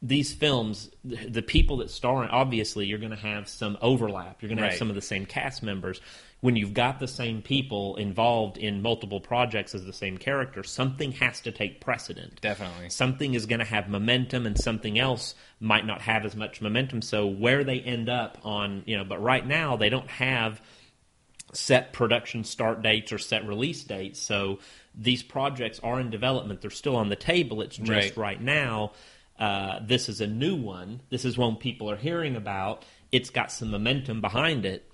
these 0.00 0.32
films, 0.32 0.90
the 1.04 1.42
people 1.42 1.76
that 1.78 1.90
star 1.90 2.24
in, 2.24 2.30
obviously, 2.30 2.86
you're 2.86 2.98
going 2.98 3.10
to 3.12 3.16
have 3.16 3.48
some 3.48 3.78
overlap. 3.80 4.42
You're 4.42 4.48
going 4.48 4.56
to 4.56 4.64
have 4.64 4.72
Right. 4.72 4.78
some 4.78 4.88
of 4.88 4.96
the 4.96 5.00
same 5.02 5.26
cast 5.26 5.62
members. 5.62 6.00
When 6.42 6.56
you've 6.56 6.74
got 6.74 6.98
the 6.98 7.06
same 7.06 7.40
people 7.40 7.94
involved 7.94 8.58
in 8.58 8.82
multiple 8.82 9.20
projects 9.20 9.76
as 9.76 9.84
the 9.84 9.92
same 9.92 10.18
character, 10.18 10.64
something 10.64 11.12
has 11.12 11.38
to 11.42 11.52
take 11.52 11.80
precedent. 11.80 12.40
Definitely. 12.40 12.90
Something 12.90 13.34
is 13.34 13.46
going 13.46 13.60
to 13.60 13.64
have 13.64 13.88
momentum, 13.88 14.44
and 14.44 14.58
something 14.58 14.98
else 14.98 15.36
might 15.60 15.86
not 15.86 16.00
have 16.02 16.26
as 16.26 16.34
much 16.34 16.60
momentum. 16.60 17.00
So 17.00 17.28
where 17.28 17.62
they 17.62 17.78
end 17.78 18.08
up 18.08 18.38
on, 18.42 18.82
you 18.86 18.96
know, 18.96 19.04
but 19.04 19.22
right 19.22 19.46
now 19.46 19.76
they 19.76 19.88
don't 19.88 20.10
have 20.10 20.60
set 21.52 21.92
production 21.92 22.42
start 22.42 22.82
dates 22.82 23.12
or 23.12 23.18
set 23.18 23.46
release 23.46 23.84
dates. 23.84 24.20
So 24.20 24.58
these 24.96 25.22
projects 25.22 25.78
are 25.84 26.00
in 26.00 26.10
development. 26.10 26.60
They're 26.60 26.70
still 26.70 26.96
on 26.96 27.08
the 27.08 27.14
table. 27.14 27.62
It's 27.62 27.76
just 27.76 27.88
Right. 27.88 28.16
right, 28.16 28.40
now. 28.40 28.92
Uh, 29.38 29.78
this 29.80 30.08
is 30.08 30.20
a 30.20 30.26
new 30.26 30.56
one. 30.56 31.02
This 31.08 31.24
is 31.24 31.38
one 31.38 31.54
people 31.54 31.88
are 31.88 31.96
hearing 31.96 32.34
about. 32.34 32.84
It's 33.12 33.30
got 33.30 33.52
some 33.52 33.70
momentum 33.70 34.20
behind 34.20 34.66
it. 34.66 34.88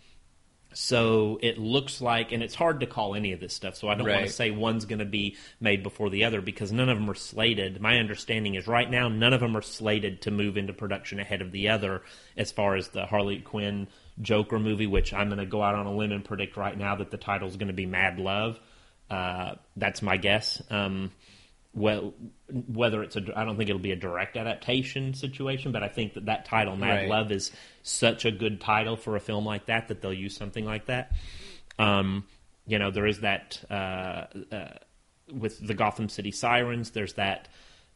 So 0.74 1.38
it 1.42 1.58
looks 1.58 2.00
like, 2.00 2.30
and 2.30 2.42
it's 2.42 2.54
hard 2.54 2.80
to 2.80 2.86
call 2.86 3.14
any 3.14 3.32
of 3.32 3.40
this 3.40 3.54
stuff. 3.54 3.74
So 3.76 3.88
I 3.88 3.94
don't 3.94 4.08
want 4.08 4.26
to 4.26 4.32
say 4.32 4.50
one's 4.50 4.84
going 4.84 4.98
to 4.98 5.06
be 5.06 5.36
made 5.60 5.82
before 5.82 6.10
the 6.10 6.24
other 6.24 6.40
because 6.40 6.72
none 6.72 6.88
of 6.88 6.98
them 6.98 7.10
are 7.10 7.14
slated. 7.14 7.80
My 7.80 7.98
understanding 7.98 8.54
is 8.54 8.66
right 8.66 8.88
now 8.88 9.08
none 9.08 9.32
of 9.32 9.40
them 9.40 9.56
are 9.56 9.62
slated 9.62 10.22
to 10.22 10.30
move 10.30 10.56
into 10.56 10.72
production 10.72 11.20
ahead 11.20 11.40
of 11.40 11.52
the 11.52 11.70
other. 11.70 12.02
As 12.36 12.52
far 12.52 12.76
as 12.76 12.88
the 12.88 13.06
Harley 13.06 13.38
Quinn 13.38 13.88
Joker 14.20 14.58
movie, 14.58 14.86
which 14.86 15.14
I'm 15.14 15.28
going 15.28 15.38
to 15.38 15.46
go 15.46 15.62
out 15.62 15.74
on 15.74 15.86
a 15.86 15.94
limb 15.94 16.12
and 16.12 16.24
predict 16.24 16.56
right 16.56 16.76
now 16.76 16.96
that 16.96 17.10
the 17.10 17.16
title 17.16 17.48
is 17.48 17.56
going 17.56 17.68
to 17.68 17.74
be 17.74 17.86
Mad 17.86 18.18
Love. 18.18 18.60
Uh, 19.10 19.54
that's 19.76 20.02
my 20.02 20.16
guess. 20.16 20.62
Um, 20.70 21.12
well, 21.78 22.14
whether 22.48 23.02
it's 23.02 23.16
a, 23.16 23.22
I 23.36 23.44
don't 23.44 23.56
think 23.56 23.68
it'll 23.70 23.80
be 23.80 23.92
a 23.92 23.96
direct 23.96 24.36
adaptation 24.36 25.14
situation, 25.14 25.72
but 25.72 25.82
I 25.82 25.88
think 25.88 26.14
that 26.14 26.26
that 26.26 26.44
title, 26.44 26.76
Mad 26.76 27.02
Right. 27.02 27.08
Love, 27.08 27.32
is 27.32 27.52
such 27.82 28.24
a 28.24 28.30
good 28.30 28.60
title 28.60 28.96
for 28.96 29.16
a 29.16 29.20
film 29.20 29.44
like 29.46 29.66
that 29.66 29.88
that 29.88 30.00
they'll 30.00 30.12
use 30.12 30.36
something 30.36 30.64
like 30.64 30.86
that. 30.86 31.12
Um, 31.78 32.24
you 32.66 32.78
know, 32.78 32.90
there 32.90 33.06
is 33.06 33.20
that 33.20 33.62
uh, 33.70 34.26
uh, 34.52 34.68
with 35.32 35.64
the 35.66 35.74
Gotham 35.74 36.08
City 36.08 36.30
Sirens. 36.30 36.90
There's 36.90 37.14
that 37.14 37.48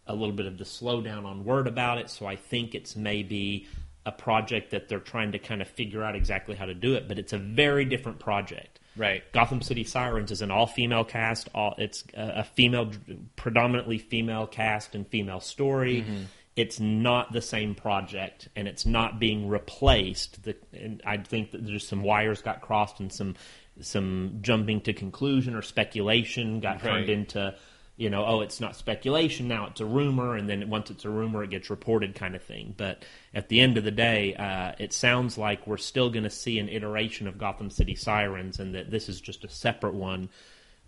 a 0.06 0.14
little 0.14 0.34
bit 0.34 0.46
of 0.46 0.58
the 0.58 0.64
slowdown 0.64 1.24
on 1.24 1.44
word 1.44 1.66
about 1.66 1.98
it. 1.98 2.10
So 2.10 2.26
I 2.26 2.36
think 2.36 2.74
it's 2.74 2.96
maybe 2.96 3.66
a 4.04 4.12
project 4.12 4.72
that 4.72 4.88
they're 4.88 4.98
trying 4.98 5.32
to 5.32 5.38
kind 5.38 5.62
of 5.62 5.68
figure 5.68 6.02
out 6.02 6.16
exactly 6.16 6.56
how 6.56 6.66
to 6.66 6.74
do 6.74 6.94
it. 6.94 7.08
But 7.08 7.18
it's 7.18 7.32
a 7.32 7.38
very 7.38 7.84
different 7.84 8.18
project. 8.18 8.80
Right. 8.96 9.22
Gotham 9.32 9.62
City 9.62 9.84
Sirens 9.84 10.30
is 10.30 10.42
an 10.42 10.50
all-female 10.50 11.04
cast. 11.04 11.48
All 11.54 11.74
it's 11.78 12.04
a, 12.14 12.40
a 12.40 12.44
female, 12.44 12.90
predominantly 13.36 13.98
female 13.98 14.46
cast 14.46 14.94
and 14.94 15.06
female 15.06 15.40
story. 15.40 16.02
Mm-hmm. 16.02 16.22
It's 16.54 16.78
not 16.78 17.32
the 17.32 17.40
same 17.40 17.74
project, 17.74 18.48
and 18.54 18.68
it's 18.68 18.84
not 18.84 19.18
being 19.18 19.48
replaced. 19.48 20.42
The, 20.42 20.56
and 20.74 21.02
I 21.06 21.16
think 21.16 21.52
that 21.52 21.66
there's 21.66 21.88
some 21.88 22.02
wires 22.02 22.42
got 22.42 22.60
crossed 22.60 23.00
and 23.00 23.10
some 23.10 23.36
some 23.80 24.38
jumping 24.42 24.82
to 24.82 24.92
conclusion 24.92 25.54
or 25.54 25.62
speculation 25.62 26.60
got 26.60 26.82
turned 26.82 27.08
into 27.08 27.54
you 28.02 28.10
know 28.10 28.24
oh 28.26 28.40
it's 28.40 28.60
not 28.60 28.74
speculation 28.74 29.46
now 29.46 29.66
it's 29.66 29.80
a 29.80 29.84
rumor 29.84 30.34
and 30.36 30.48
then 30.48 30.68
once 30.68 30.90
it's 30.90 31.04
a 31.04 31.10
rumor 31.10 31.44
it 31.44 31.50
gets 31.50 31.70
reported 31.70 32.14
kind 32.14 32.34
of 32.34 32.42
thing. 32.42 32.74
But 32.76 33.04
at 33.32 33.48
the 33.48 33.60
end 33.60 33.78
of 33.78 33.84
the 33.84 33.90
day 34.08 34.34
uh, 34.34 34.72
it 34.78 34.92
sounds 34.92 35.38
like 35.38 35.66
we're 35.66 35.76
still 35.92 36.10
going 36.10 36.24
to 36.24 36.30
see 36.44 36.58
an 36.58 36.68
iteration 36.68 37.28
of 37.28 37.38
gotham 37.38 37.70
city 37.70 37.94
sirens 37.94 38.58
and 38.58 38.74
that 38.74 38.90
this 38.90 39.08
is 39.08 39.20
just 39.20 39.44
a 39.44 39.48
separate 39.48 39.94
one 39.94 40.28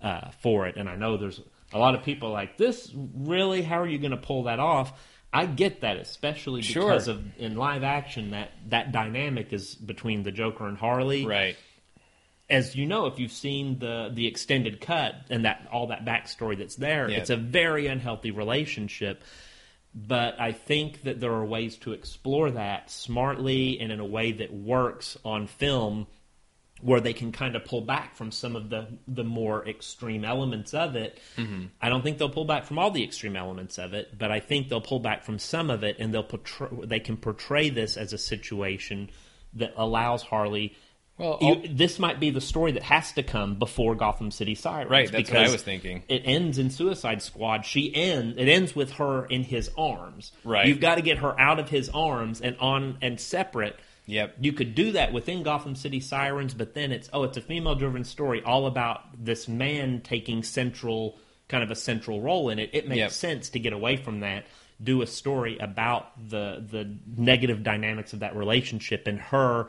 uh, 0.02 0.30
for 0.42 0.66
it. 0.66 0.76
And 0.76 0.88
i 0.88 0.96
know 0.96 1.16
there's 1.16 1.40
a 1.72 1.78
lot 1.78 1.94
of 1.94 2.02
people 2.02 2.30
like 2.30 2.56
this 2.56 2.90
really? 3.14 3.62
How 3.62 3.78
are 3.80 3.86
you 3.86 3.98
going 3.98 4.10
to 4.10 4.26
pull 4.30 4.42
that 4.44 4.58
off? 4.58 4.92
I 5.32 5.46
get 5.46 5.80
that 5.80 5.96
especially 5.96 6.62
Sure. 6.62 6.84
because 6.84 7.08
of 7.08 7.22
in 7.38 7.56
live 7.56 7.82
action 7.82 8.30
that 8.30 8.50
that 8.68 8.92
dynamic 8.92 9.52
is 9.52 9.74
between 9.74 10.22
the 10.22 10.32
joker 10.32 10.66
and 10.68 10.76
harley. 10.78 11.26
Right. 11.26 11.56
As 12.50 12.76
you 12.76 12.86
know, 12.86 13.06
if 13.06 13.18
you've 13.18 13.32
seen 13.32 13.78
the 13.78 14.10
the 14.12 14.26
extended 14.26 14.80
cut 14.80 15.14
and 15.30 15.44
that 15.44 15.66
all 15.72 15.86
that 15.88 16.04
backstory 16.04 16.58
that's 16.58 16.76
there, 16.76 17.08
Yeah. 17.10 17.18
it's 17.18 17.30
a 17.30 17.36
very 17.36 17.86
unhealthy 17.86 18.30
relationship. 18.30 19.22
But 19.94 20.40
I 20.40 20.52
think 20.52 21.02
that 21.04 21.20
there 21.20 21.32
are 21.32 21.44
ways 21.44 21.76
to 21.78 21.92
explore 21.92 22.50
that 22.50 22.90
smartly 22.90 23.78
and 23.80 23.92
in 23.92 24.00
a 24.00 24.04
way 24.04 24.32
that 24.32 24.52
works 24.52 25.16
on 25.24 25.46
film 25.46 26.08
where 26.82 27.00
they 27.00 27.12
can 27.12 27.30
kind 27.32 27.54
of 27.54 27.64
pull 27.64 27.80
back 27.80 28.16
from 28.16 28.30
some 28.32 28.56
of 28.56 28.68
the 28.68 28.88
the 29.06 29.24
more 29.24 29.66
extreme 29.66 30.24
elements 30.24 30.74
of 30.74 30.96
it. 30.96 31.18
Mm-hmm. 31.36 31.66
I 31.80 31.88
don't 31.88 32.02
think 32.02 32.18
they'll 32.18 32.28
pull 32.28 32.44
back 32.44 32.64
from 32.64 32.78
all 32.78 32.90
the 32.90 33.04
extreme 33.04 33.36
elements 33.36 33.78
of 33.78 33.94
it, 33.94 34.18
but 34.18 34.30
I 34.32 34.40
think 34.40 34.68
they'll 34.68 34.80
pull 34.82 34.98
back 34.98 35.22
from 35.24 35.38
some 35.38 35.70
of 35.70 35.82
it, 35.84 35.96
and 35.98 36.12
they'll 36.12 36.24
portray, 36.24 36.68
they 36.82 37.00
can 37.00 37.16
portray 37.16 37.70
this 37.70 37.96
as 37.96 38.12
a 38.12 38.18
situation 38.18 39.10
that 39.54 39.72
allows 39.76 40.22
Harley. 40.22 40.74
Well, 41.16 41.38
you- 41.40 41.68
this 41.68 41.98
might 42.00 42.18
be 42.18 42.30
the 42.30 42.40
story 42.40 42.72
that 42.72 42.82
has 42.82 43.12
to 43.12 43.22
come 43.22 43.54
before 43.54 43.94
Gotham 43.94 44.30
City 44.32 44.54
Sirens. 44.56 44.90
Right, 44.90 45.10
that's 45.10 45.30
what 45.30 45.46
I 45.46 45.50
was 45.50 45.62
thinking. 45.62 46.02
It 46.08 46.22
ends 46.24 46.58
in 46.58 46.70
Suicide 46.70 47.22
Squad. 47.22 47.64
She 47.64 47.94
ends. 47.94 48.36
It 48.36 48.48
ends 48.48 48.74
with 48.74 48.92
her 48.92 49.24
in 49.26 49.44
his 49.44 49.70
arms. 49.78 50.32
Right. 50.42 50.66
You've 50.66 50.80
got 50.80 50.96
to 50.96 51.02
get 51.02 51.18
her 51.18 51.38
out 51.38 51.60
of 51.60 51.68
his 51.68 51.88
arms 51.90 52.40
and 52.40 52.56
on 52.58 52.98
and 53.00 53.20
separate. 53.20 53.78
Yep. 54.06 54.36
You 54.40 54.52
could 54.52 54.74
do 54.74 54.92
that 54.92 55.12
within 55.12 55.42
Gotham 55.44 55.76
City 55.76 56.00
Sirens, 56.00 56.52
but 56.52 56.74
then 56.74 56.90
it's 56.92 57.08
oh, 57.12 57.22
it's 57.22 57.36
a 57.36 57.40
female-driven 57.40 58.04
story 58.04 58.42
all 58.44 58.66
about 58.66 59.00
this 59.24 59.46
man 59.48 60.00
taking 60.02 60.42
central 60.42 61.16
kind 61.48 61.62
of 61.62 61.70
a 61.70 61.76
central 61.76 62.20
role 62.20 62.50
in 62.50 62.58
it. 62.58 62.70
It 62.72 62.88
makes 62.88 62.98
Yep. 62.98 63.10
sense 63.12 63.50
to 63.50 63.58
get 63.60 63.72
away 63.72 63.96
from 63.96 64.20
that. 64.20 64.46
Do 64.82 65.00
a 65.02 65.06
story 65.06 65.58
about 65.58 66.10
the 66.28 66.64
the 66.68 66.96
negative 67.16 67.62
dynamics 67.62 68.12
of 68.12 68.18
that 68.20 68.34
relationship 68.34 69.06
and 69.06 69.20
her 69.20 69.68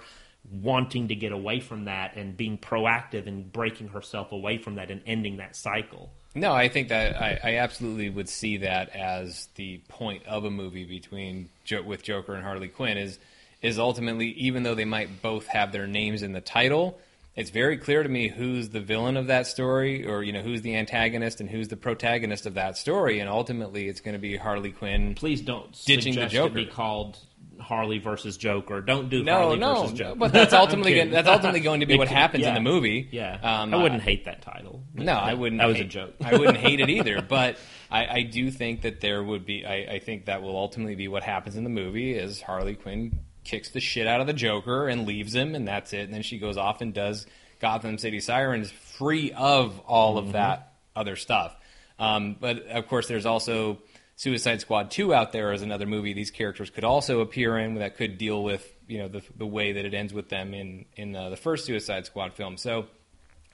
wanting 0.51 1.08
to 1.10 1.15
get 1.15 1.31
away 1.31 1.60
from 1.60 1.86
that 1.86 2.15
and 2.15 2.36
being 2.36 2.58
proactive 2.58 3.27
and 3.27 3.51
breaking 3.51 3.89
herself 3.89 4.31
away 4.31 4.58
from 4.58 4.75
that 4.75 4.91
and 4.91 5.01
ending 5.05 5.38
that 5.38 5.55
cycle. 5.55 6.12
No, 6.36 6.51
I 6.51 6.67
think 6.67 6.89
that 6.89 7.21
I, 7.21 7.39
I 7.43 7.55
absolutely 7.58 8.10
would 8.10 8.27
see 8.27 8.58
that 8.58 8.89
as 8.89 9.47
the 9.55 9.79
point 9.88 10.25
of 10.25 10.43
a 10.43 10.51
movie 10.51 10.84
between 10.84 11.49
with 11.86 12.03
Joker 12.03 12.36
and 12.36 12.43
Harley 12.43 12.67
Quinn 12.67 12.97
is 12.97 13.19
is 13.62 13.79
ultimately 13.79 14.27
even 14.31 14.63
though 14.63 14.75
they 14.75 14.86
might 14.86 15.21
both 15.21 15.47
have 15.47 15.71
their 15.71 15.88
names 15.88 16.21
in 16.23 16.34
the 16.34 16.41
title, 16.41 16.99
it's 17.36 17.49
very 17.49 17.77
clear 17.77 18.03
to 18.03 18.10
me 18.10 18.27
who's 18.27 18.69
the 18.69 18.81
villain 18.81 19.15
of 19.15 19.27
that 19.27 19.47
story 19.47 20.05
or 20.05 20.23
you 20.23 20.34
know 20.34 20.41
who's 20.41 20.62
the 20.62 20.75
antagonist 20.75 21.39
and 21.39 21.49
who's 21.49 21.69
the 21.69 21.77
protagonist 21.77 22.45
of 22.45 22.55
that 22.55 22.77
story 22.77 23.19
and 23.19 23.29
ultimately 23.29 23.88
it's 23.88 24.01
going 24.01 24.13
to 24.13 24.19
be 24.19 24.36
Harley 24.36 24.71
Quinn. 24.71 25.15
Please 25.15 25.41
don't 25.41 25.71
Ditching 25.86 26.15
the 26.15 26.27
Joker. 26.27 26.53
be 26.53 26.65
called 26.65 27.17
Harley 27.59 27.97
versus 27.99 28.37
Joker. 28.37 28.81
Don't 28.81 29.09
do 29.09 29.23
No, 29.23 29.33
Harley 29.37 29.57
no, 29.57 29.81
versus 29.81 29.97
Joker. 29.97 30.15
but 30.15 30.31
that's 30.33 30.53
ultimately 30.53 30.95
gonna, 30.97 31.11
that's 31.11 31.27
ultimately 31.27 31.59
going 31.61 31.79
to 31.81 31.85
be 31.85 31.97
what 31.97 32.07
happens 32.07 32.45
in 32.45 32.53
the 32.53 32.59
movie. 32.61 33.07
Yeah, 33.11 33.39
Um, 33.41 33.73
I 33.73 33.77
wouldn't 33.81 34.01
hate 34.01 34.25
that 34.25 34.41
title. 34.41 34.83
No, 34.93 35.13
I 35.13 35.33
wouldn't. 35.33 35.59
That 35.61 35.67
was 35.67 35.79
a 35.79 35.83
joke. 35.85 36.13
I 36.23 36.35
wouldn't 36.37 36.57
hate 36.57 36.79
it 36.79 36.89
either, 36.97 37.21
but 37.21 37.57
I, 37.91 38.05
I 38.17 38.21
do 38.23 38.51
think 38.51 38.81
that 38.81 39.01
there 39.01 39.23
would 39.23 39.45
be. 39.45 39.65
I, 39.65 39.95
I 39.95 39.99
think 39.99 40.25
that 40.25 40.41
will 40.41 40.57
ultimately 40.57 40.95
be 40.95 41.07
what 41.07 41.23
happens 41.23 41.55
in 41.55 41.63
the 41.63 41.69
movie: 41.69 42.13
is 42.13 42.41
Harley 42.41 42.75
Quinn 42.75 43.19
kicks 43.43 43.69
the 43.69 43.79
shit 43.79 44.07
out 44.07 44.21
of 44.21 44.27
the 44.27 44.33
Joker 44.33 44.87
and 44.87 45.05
leaves 45.05 45.33
him, 45.35 45.53
and 45.55 45.67
that's 45.67 45.93
it. 45.93 46.01
And 46.01 46.13
then 46.13 46.23
she 46.23 46.39
goes 46.39 46.57
off 46.57 46.81
and 46.81 46.93
does 46.93 47.27
Gotham 47.59 47.97
City 47.99 48.19
Sirens, 48.19 48.71
free 48.71 49.31
of 49.31 49.79
all 49.81 50.15
Mm-hmm. 50.17 50.27
of 50.27 50.33
that 50.33 50.73
other 50.95 51.15
stuff. 51.15 51.55
Um, 51.99 52.35
but 52.39 52.65
of 52.67 52.87
course, 52.87 53.07
there's 53.07 53.25
also 53.25 53.77
Suicide 54.15 54.62
Squad 54.62 54.91
2 54.91 55.13
out 55.13 55.32
there 55.34 55.51
as 55.51 55.62
another 55.62 55.86
movie 55.86 56.13
these 56.13 56.32
characters 56.32 56.69
could 56.69 56.84
also 56.86 57.19
appear 57.19 57.58
in 57.58 57.75
that 57.75 57.97
could 57.97 58.17
deal 58.17 58.43
with 58.43 58.71
you 58.88 58.99
know 58.99 59.08
the 59.08 59.21
the 59.38 59.45
way 59.45 59.73
that 59.73 59.84
it 59.86 59.93
ends 59.93 60.13
with 60.13 60.30
them 60.30 60.54
in 60.54 60.86
in 60.95 61.15
uh, 61.15 61.30
the 61.30 61.38
first 61.38 61.65
Suicide 61.65 62.06
Squad 62.06 62.34
film. 62.34 62.58
So. 62.58 62.86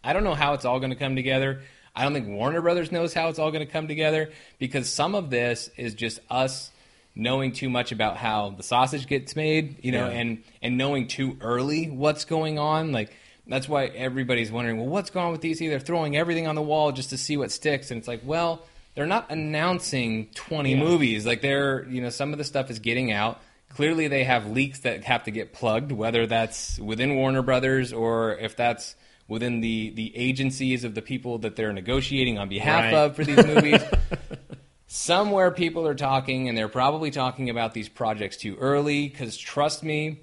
I 0.03 0.13
don't 0.13 0.23
know 0.23 0.33
how 0.33 0.53
it's 0.55 0.65
all 0.65 0.79
going 0.79 0.89
to 0.89 0.95
come 0.95 1.15
together. 1.15 1.61
I 1.95 2.01
don't 2.01 2.13
think 2.13 2.27
Warner 2.27 2.59
Brothers 2.59 2.91
knows 2.91 3.13
how 3.13 3.27
it's 3.29 3.37
all 3.37 3.51
going 3.51 3.63
to 3.63 3.71
come 3.71 3.87
together 3.87 4.31
because 4.57 4.89
some 4.89 5.13
of 5.13 5.29
this 5.29 5.69
is 5.77 5.93
just 5.93 6.19
us 6.27 6.71
knowing 7.13 7.51
too 7.51 7.69
much 7.69 7.91
about 7.91 8.17
how 8.17 8.49
the 8.49 8.63
sausage 8.63 9.05
gets 9.05 9.35
made, 9.35 9.77
you 9.83 9.91
know, 9.91 10.07
Yeah. 10.09 10.17
and 10.17 10.43
and 10.59 10.75
knowing 10.75 11.05
too 11.07 11.37
early 11.39 11.87
what's 11.87 12.25
going 12.25 12.57
on. 12.57 12.91
Like 12.91 13.15
that's 13.45 13.69
why 13.69 13.85
everybody's 13.85 14.51
wondering, 14.51 14.77
well, 14.77 14.87
what's 14.87 15.11
going 15.11 15.27
on 15.27 15.31
with 15.33 15.41
DC? 15.41 15.69
They're 15.69 15.79
throwing 15.79 16.17
everything 16.17 16.47
on 16.47 16.55
the 16.55 16.63
wall 16.63 16.91
just 16.91 17.11
to 17.11 17.17
see 17.19 17.37
what 17.37 17.51
sticks, 17.51 17.91
and 17.91 17.99
it's 17.99 18.07
like, 18.07 18.21
well, 18.25 18.63
they're 18.95 19.05
not 19.05 19.31
announcing 19.31 20.27
20 20.35 20.71
Yeah. 20.71 20.77
movies. 20.79 21.25
Like 21.25 21.41
they're, 21.41 21.85
you 21.89 22.01
know, 22.01 22.09
some 22.09 22.31
of 22.33 22.37
the 22.37 22.43
stuff 22.43 22.69
is 22.69 22.79
getting 22.79 23.11
out. 23.11 23.41
Clearly, 23.69 24.07
they 24.09 24.25
have 24.25 24.47
leaks 24.47 24.79
that 24.79 25.05
have 25.05 25.23
to 25.23 25.31
get 25.31 25.53
plugged, 25.53 25.91
whether 25.93 26.27
that's 26.27 26.77
within 26.79 27.15
Warner 27.15 27.41
Brothers 27.41 27.93
or 27.93 28.35
if 28.37 28.55
that's 28.57 28.95
within 29.29 29.61
the 29.61 29.91
the 29.91 30.11
agencies 30.17 30.83
of 30.83 30.93
the 30.93 31.01
people 31.01 31.37
that 31.37 31.55
they're 31.55 31.71
negotiating 31.71 32.37
on 32.37 32.49
behalf 32.49 32.83
Right. 32.85 32.93
of 32.93 33.15
for 33.15 33.23
these 33.23 33.45
movies. 33.45 33.81
Somewhere 34.87 35.51
people 35.51 35.87
are 35.87 35.95
talking, 35.95 36.49
and 36.49 36.57
they're 36.57 36.67
probably 36.67 37.11
talking 37.11 37.49
about 37.49 37.73
these 37.73 37.87
projects 37.87 38.35
too 38.35 38.57
early. 38.57 39.07
Because 39.07 39.37
trust 39.37 39.83
me, 39.83 40.19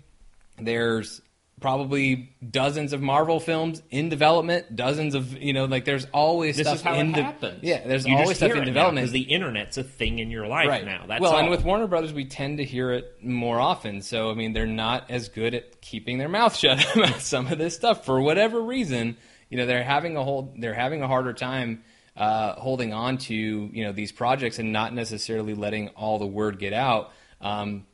there's 0.59 1.23
probably 1.61 2.31
dozens 2.49 2.93
of 2.93 3.01
Marvel 3.01 3.41
films 3.41 3.83
in 3.91 4.09
development, 4.09 4.75
dozens 4.75 5.15
of 5.15 5.33
you 5.41 5.53
know, 5.53 5.65
like 5.65 5.85
there's 5.85 6.07
always 6.07 6.57
This 6.57 6.67
stuff 6.67 6.77
is 6.77 6.83
how 6.83 6.95
in 6.95 7.11
it 7.11 7.15
de- 7.15 7.23
happens. 7.23 7.63
Yeah, 7.63 7.87
there's 7.87 8.07
You 8.07 8.17
always 8.17 8.37
stuff 8.37 8.53
in 8.53 8.65
development 8.65 9.05
because 9.07 9.13
the 9.13 9.23
internet's 9.23 9.79
a 9.79 9.83
thing 9.83 10.19
in 10.19 10.31
your 10.31 10.47
life 10.47 10.69
right 10.69 10.85
now. 10.85 11.05
That's 11.07 11.21
well, 11.21 11.33
all. 11.33 11.39
and 11.39 11.51
with 11.51 11.65
Warner 11.65 11.87
Brothers, 11.87 12.13
we 12.13 12.25
tend 12.25 12.59
to 12.59 12.65
hear 12.65 12.93
it 12.93 13.23
more 13.23 13.61
often. 13.61 14.03
So 14.03 14.31
I 14.31 14.35
mean, 14.35 14.53
they're 14.53 14.67
not 14.67 15.11
as 15.11 15.29
good 15.29 15.55
at 15.55 15.81
keeping 15.81 16.19
their 16.19 16.29
mouth 16.29 16.57
shut 16.59 16.97
about 16.97 17.21
some 17.21 17.47
of 17.49 17.59
this 17.59 17.75
stuff 17.75 18.05
for 18.05 18.21
whatever 18.21 18.61
reason. 18.61 19.17
You 19.51 19.59
know, 19.59 19.67
they're 19.67 19.85
having 19.85 20.17
a 20.17 20.25
whole 20.25 20.55
they're 20.59 20.75
having 20.75 21.03
a 21.03 21.09
harder 21.09 21.33
time 21.33 21.83
uh, 22.17 22.55
holding 22.55 22.93
on 22.93 23.19
to 23.19 23.35
you 23.35 23.85
know 23.85 23.93
these 23.93 24.13
projects 24.13 24.59
and 24.59 24.73
not 24.73 24.93
necessarily 24.93 25.55
letting 25.55 25.89
all 25.91 26.19
the 26.19 26.27
word 26.27 26.59
get 26.59 26.73
out. 26.73 27.13
Um, 27.41 27.87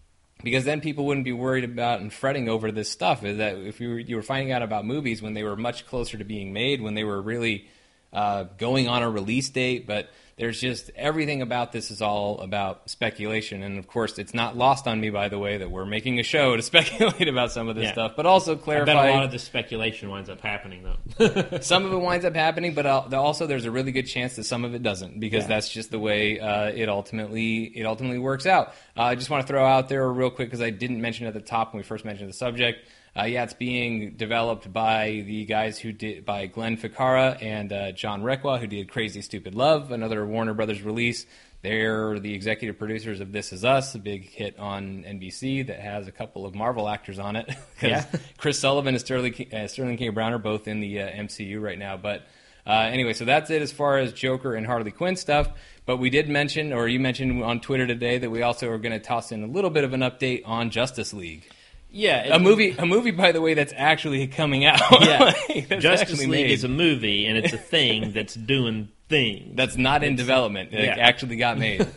because 0.44 0.64
then 0.64 0.80
people 0.80 1.06
wouldn't 1.06 1.24
be 1.24 1.32
worried 1.32 1.64
about 1.64 2.00
and 2.00 2.12
fretting 2.12 2.48
over 2.48 2.70
this 2.70 2.90
stuff. 2.90 3.24
Is 3.24 3.38
that 3.38 3.56
if 3.56 3.80
you 3.80 3.88
were, 3.88 3.98
you 3.98 4.16
were 4.16 4.22
finding 4.22 4.52
out 4.52 4.62
about 4.62 4.84
movies 4.84 5.22
when 5.22 5.34
they 5.34 5.42
were 5.42 5.56
much 5.56 5.86
closer 5.86 6.18
to 6.18 6.24
being 6.24 6.52
made, 6.52 6.80
when 6.80 6.94
they 6.94 7.04
were 7.04 7.20
really 7.20 7.68
uh, 8.14 8.44
going 8.58 8.88
on 8.88 9.02
a 9.02 9.10
release 9.10 9.48
date, 9.50 9.86
but 9.86 10.08
there's 10.36 10.60
just 10.60 10.90
everything 10.96 11.42
about 11.42 11.70
this 11.70 11.92
is 11.92 12.02
all 12.02 12.40
about 12.40 12.90
speculation, 12.90 13.62
and 13.62 13.78
of 13.78 13.86
course, 13.86 14.18
it's 14.18 14.34
not 14.34 14.56
lost 14.56 14.88
on 14.88 15.00
me, 15.00 15.08
by 15.10 15.28
the 15.28 15.38
way, 15.38 15.58
that 15.58 15.70
we're 15.70 15.84
making 15.86 16.18
a 16.18 16.24
show 16.24 16.56
to 16.56 16.62
speculate 16.72 17.28
about 17.28 17.52
some 17.52 17.68
of 17.68 17.76
this 17.76 17.84
Yeah. 17.84 17.92
stuff, 17.92 18.12
but 18.16 18.26
also 18.26 18.54
I 18.66 18.84
bet 18.84 18.96
a 18.96 19.12
lot 19.12 19.22
of 19.24 19.30
the 19.30 19.38
speculation 19.38 20.10
winds 20.10 20.28
up 20.28 20.40
happening 20.40 20.82
though. 20.82 21.58
some 21.60 21.84
of 21.84 21.92
it 21.92 21.98
winds 22.00 22.24
up 22.24 22.34
happening, 22.34 22.74
but 22.74 22.84
also 23.14 23.46
there's 23.46 23.64
a 23.64 23.70
really 23.70 23.92
good 23.92 24.06
chance 24.08 24.34
that 24.34 24.44
some 24.44 24.64
of 24.64 24.74
it 24.74 24.82
doesn't 24.82 25.20
because 25.20 25.44
Yeah. 25.44 25.48
that's 25.48 25.68
just 25.68 25.92
the 25.92 26.00
way 26.00 26.40
uh, 26.40 26.64
it 26.66 26.88
ultimately 26.88 27.64
it 27.64 27.84
ultimately 27.84 28.18
works 28.18 28.44
out. 28.46 28.68
Uh, 28.96 29.02
I 29.02 29.14
just 29.14 29.30
want 29.30 29.46
to 29.46 29.52
throw 29.52 29.64
out 29.64 29.88
there 29.88 30.10
real 30.12 30.30
quick 30.30 30.48
because 30.48 30.62
I 30.62 30.70
didn't 30.70 31.00
mention 31.00 31.26
it 31.26 31.28
at 31.28 31.34
the 31.34 31.40
top 31.40 31.72
when 31.72 31.78
we 31.78 31.84
first 31.84 32.04
mentioned 32.04 32.28
the 32.28 32.34
subject. 32.34 32.88
Uh, 33.16 33.24
yeah, 33.24 33.44
it's 33.44 33.54
being 33.54 34.14
developed 34.16 34.72
by 34.72 35.22
the 35.26 35.44
guys 35.44 35.78
who 35.78 35.92
did 35.92 36.24
by 36.24 36.46
Glenn 36.46 36.76
Ficarra 36.76 37.40
and 37.40 37.72
uh, 37.72 37.92
John 37.92 38.22
Requa, 38.22 38.58
who 38.58 38.66
did 38.66 38.90
Crazy 38.90 39.22
Stupid 39.22 39.54
Love, 39.54 39.92
another 39.92 40.26
Warner 40.26 40.52
Brothers 40.54 40.82
release. 40.82 41.24
They're 41.62 42.18
the 42.18 42.34
executive 42.34 42.78
producers 42.78 43.20
of 43.20 43.32
This 43.32 43.52
Is 43.52 43.64
Us, 43.64 43.94
a 43.94 43.98
big 43.98 44.28
hit 44.28 44.58
on 44.58 45.04
NBC 45.04 45.66
that 45.68 45.80
has 45.80 46.06
a 46.08 46.12
couple 46.12 46.44
of 46.44 46.54
Marvel 46.54 46.88
actors 46.88 47.18
on 47.18 47.36
it. 47.36 47.50
Yeah. 47.82 48.06
Chris 48.38 48.58
Sullivan 48.58 48.94
and 48.94 49.00
Sterling, 49.00 49.46
uh, 49.52 49.66
Sterling 49.66 49.98
K. 49.98 50.08
Brown 50.08 50.32
are 50.32 50.38
both 50.38 50.68
in 50.68 50.80
the 50.80 51.02
uh, 51.02 51.08
MCU 51.08 51.60
right 51.60 51.78
now. 51.78 51.98
But 51.98 52.22
uh, 52.66 52.72
anyway, 52.72 53.12
so 53.12 53.26
that's 53.26 53.50
it 53.50 53.60
as 53.60 53.72
far 53.72 53.98
as 53.98 54.12
Joker 54.12 54.54
and 54.54 54.66
Harley 54.66 54.90
Quinn 54.90 55.16
stuff. 55.16 55.48
But 55.84 55.98
we 55.98 56.08
did 56.08 56.28
mention, 56.30 56.72
or 56.72 56.88
you 56.88 56.98
mentioned 56.98 57.42
on 57.44 57.60
Twitter 57.60 57.86
today, 57.86 58.16
that 58.18 58.30
we 58.30 58.42
also 58.42 58.70
are 58.70 58.78
going 58.78 58.92
to 58.92 58.98
toss 59.04 59.32
in 59.32 59.42
a 59.44 59.46
little 59.46 59.68
bit 59.70 59.84
of 59.84 59.92
an 59.92 60.00
update 60.00 60.42
on 60.46 60.70
Justice 60.70 61.12
League, 61.12 61.46
yeah, 61.94 62.34
a 62.34 62.38
movie, 62.38 62.74
a 62.78 62.84
movie 62.84 63.10
by 63.12 63.32
the 63.32 63.40
way 63.40 63.54
that's 63.54 63.72
actually 63.76 64.26
coming 64.26 64.64
out. 64.64 64.80
Yeah, 65.00 65.32
Like, 65.48 65.80
Justice 65.80 66.18
League 66.20 66.30
made. 66.30 66.50
is 66.50 66.64
a 66.64 66.68
movie 66.68 67.26
and 67.26 67.38
it's 67.38 67.52
a 67.52 67.58
thing 67.74 68.12
that's 68.12 68.34
doing 68.34 68.88
things. 69.08 69.56
that's 69.56 69.76
not 69.76 70.02
in 70.04 70.16
development. 70.16 70.72
It 70.72 70.84
yeah. 70.84 70.96
actually 70.98 71.36
got 71.36 71.58
made. 71.58 71.86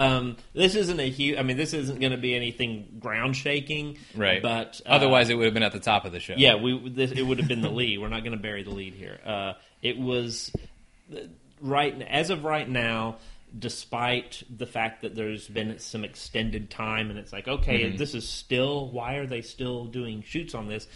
Um, 0.00 0.36
this 0.54 0.76
isn't 0.76 1.00
a 1.00 1.10
huge. 1.10 1.36
I 1.40 1.42
mean, 1.42 1.56
this 1.56 1.72
isn't 1.74 1.98
going 1.98 2.12
to 2.12 2.18
be 2.18 2.32
anything 2.36 2.98
ground 3.00 3.34
shaking, 3.34 3.98
Right. 4.14 4.40
But 4.40 4.80
uh, 4.86 4.90
Otherwise, 4.90 5.28
it 5.28 5.34
would 5.34 5.46
have 5.46 5.54
been 5.54 5.64
at 5.64 5.72
the 5.72 5.80
top 5.80 6.04
of 6.04 6.12
the 6.12 6.20
show. 6.20 6.34
yeah, 6.36 6.54
we 6.54 6.88
this, 6.88 7.10
it 7.10 7.22
would 7.22 7.38
have 7.38 7.48
been 7.48 7.62
the 7.62 7.68
lead. 7.68 7.98
We're 7.98 8.06
not 8.08 8.20
going 8.22 8.36
to 8.36 8.38
bury 8.40 8.62
the 8.62 8.70
lead 8.70 8.94
here. 8.94 9.18
Uh, 9.26 9.54
it 9.82 9.98
was 9.98 10.52
right 11.60 12.00
as 12.02 12.30
of 12.30 12.44
right 12.44 12.68
now. 12.68 13.16
Despite 13.56 14.42
the 14.50 14.66
fact 14.66 15.02
that 15.02 15.14
there's 15.14 15.48
been 15.48 15.78
some 15.78 16.04
extended 16.04 16.70
time, 16.70 17.10
and 17.10 17.18
it's 17.18 17.32
like, 17.32 17.48
okay, 17.48 17.96
this 17.96 18.14
is 18.14 18.28
still. 18.28 18.90
Why 18.90 19.14
are 19.14 19.26
they 19.26 19.42
still 19.42 19.86
doing 19.86 20.22
shoots 20.22 20.54
on 20.54 20.68
this? 20.68 20.86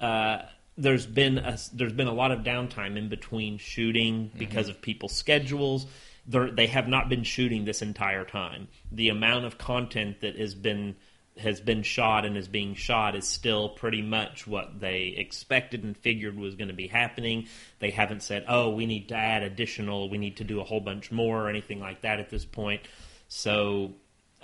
Uh, 0.00 0.38
there's 0.76 1.06
been 1.06 1.38
a, 1.38 1.58
there's 1.72 1.92
been 1.92 2.08
a 2.08 2.12
lot 2.12 2.32
of 2.32 2.40
downtime 2.40 2.96
in 2.96 3.08
between 3.08 3.58
shooting 3.58 4.30
because 4.36 4.68
of 4.68 4.82
people's 4.82 5.12
schedules. 5.12 5.86
They're, 6.26 6.50
they 6.50 6.66
have 6.66 6.88
not 6.88 7.08
been 7.08 7.22
shooting 7.22 7.64
this 7.64 7.82
entire 7.82 8.24
time. 8.24 8.68
The 8.90 9.10
amount 9.10 9.44
of 9.44 9.58
content 9.58 10.20
that 10.22 10.36
has 10.36 10.54
been 10.54 10.96
has 11.36 11.60
been 11.60 11.82
shot 11.82 12.24
and 12.24 12.36
is 12.36 12.46
being 12.46 12.74
shot 12.74 13.16
is 13.16 13.26
still 13.26 13.68
pretty 13.70 14.02
much 14.02 14.46
what 14.46 14.78
they 14.78 15.14
expected 15.16 15.82
and 15.82 15.96
figured 15.96 16.38
was 16.38 16.54
going 16.54 16.68
to 16.68 16.74
be 16.74 16.86
happening. 16.86 17.48
They 17.80 17.90
haven't 17.90 18.22
said, 18.22 18.44
"Oh, 18.48 18.70
we 18.70 18.86
need 18.86 19.08
to 19.08 19.16
add 19.16 19.42
additional, 19.42 20.08
we 20.08 20.18
need 20.18 20.36
to 20.36 20.44
do 20.44 20.60
a 20.60 20.64
whole 20.64 20.80
bunch 20.80 21.10
more" 21.10 21.44
or 21.44 21.48
anything 21.48 21.80
like 21.80 22.02
that 22.02 22.20
at 22.20 22.30
this 22.30 22.44
point. 22.44 22.82
So 23.28 23.94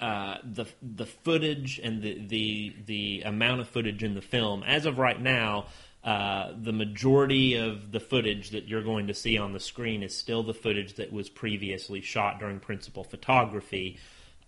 uh, 0.00 0.38
the 0.42 0.66
the 0.83 1.07
footage 1.07 1.79
and 1.83 2.03
the, 2.03 2.26
the 2.26 2.76
the 2.87 3.22
amount 3.22 3.61
of 3.61 3.68
footage 3.68 4.03
in 4.03 4.14
the 4.14 4.22
film, 4.22 4.62
as 4.64 4.87
of 4.87 4.98
right 4.98 5.20
now, 5.20 5.66
uh, 6.03 6.53
the 6.59 6.72
majority 6.72 7.57
of 7.57 7.92
the 7.92 8.00
footage 8.00 8.50
that 8.50 8.66
you're 8.66 8.83
going 8.83 9.07
to 9.09 9.14
see 9.14 9.37
on 9.37 9.53
the 9.53 9.61
screen 9.61 10.03
is 10.03 10.16
still 10.16 10.42
the 10.42 10.55
footage 10.55 10.94
that 10.94 11.12
was 11.12 11.29
previously 11.29 12.00
shot 12.00 12.40
during 12.40 12.59
principal 12.59 13.05
photography. 13.05 13.98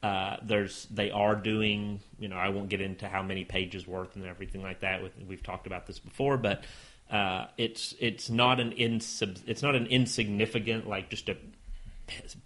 Uh, 0.02 0.36
there's 0.42 0.86
they 0.86 1.10
are 1.10 1.36
doing 1.36 2.00
you 2.18 2.28
know 2.28 2.36
I 2.36 2.48
won't 2.48 2.68
get 2.68 2.80
into 2.80 3.08
how 3.08 3.22
many 3.22 3.44
pages 3.44 3.86
worth 3.86 4.16
and 4.16 4.24
everything 4.24 4.62
like 4.62 4.80
that. 4.80 5.02
With, 5.02 5.12
we've 5.28 5.42
talked 5.42 5.66
about 5.66 5.86
this 5.86 5.98
before, 5.98 6.36
but 6.36 6.64
uh, 7.10 7.46
it's 7.56 7.94
it's 8.00 8.28
not 8.28 8.58
an 8.58 8.72
insub, 8.72 9.38
it's 9.46 9.62
not 9.62 9.74
an 9.74 9.86
insignificant 9.86 10.88
like 10.88 11.10
just 11.10 11.28
a 11.28 11.36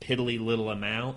piddly 0.01 0.39
little 0.45 0.71
amount 0.71 1.17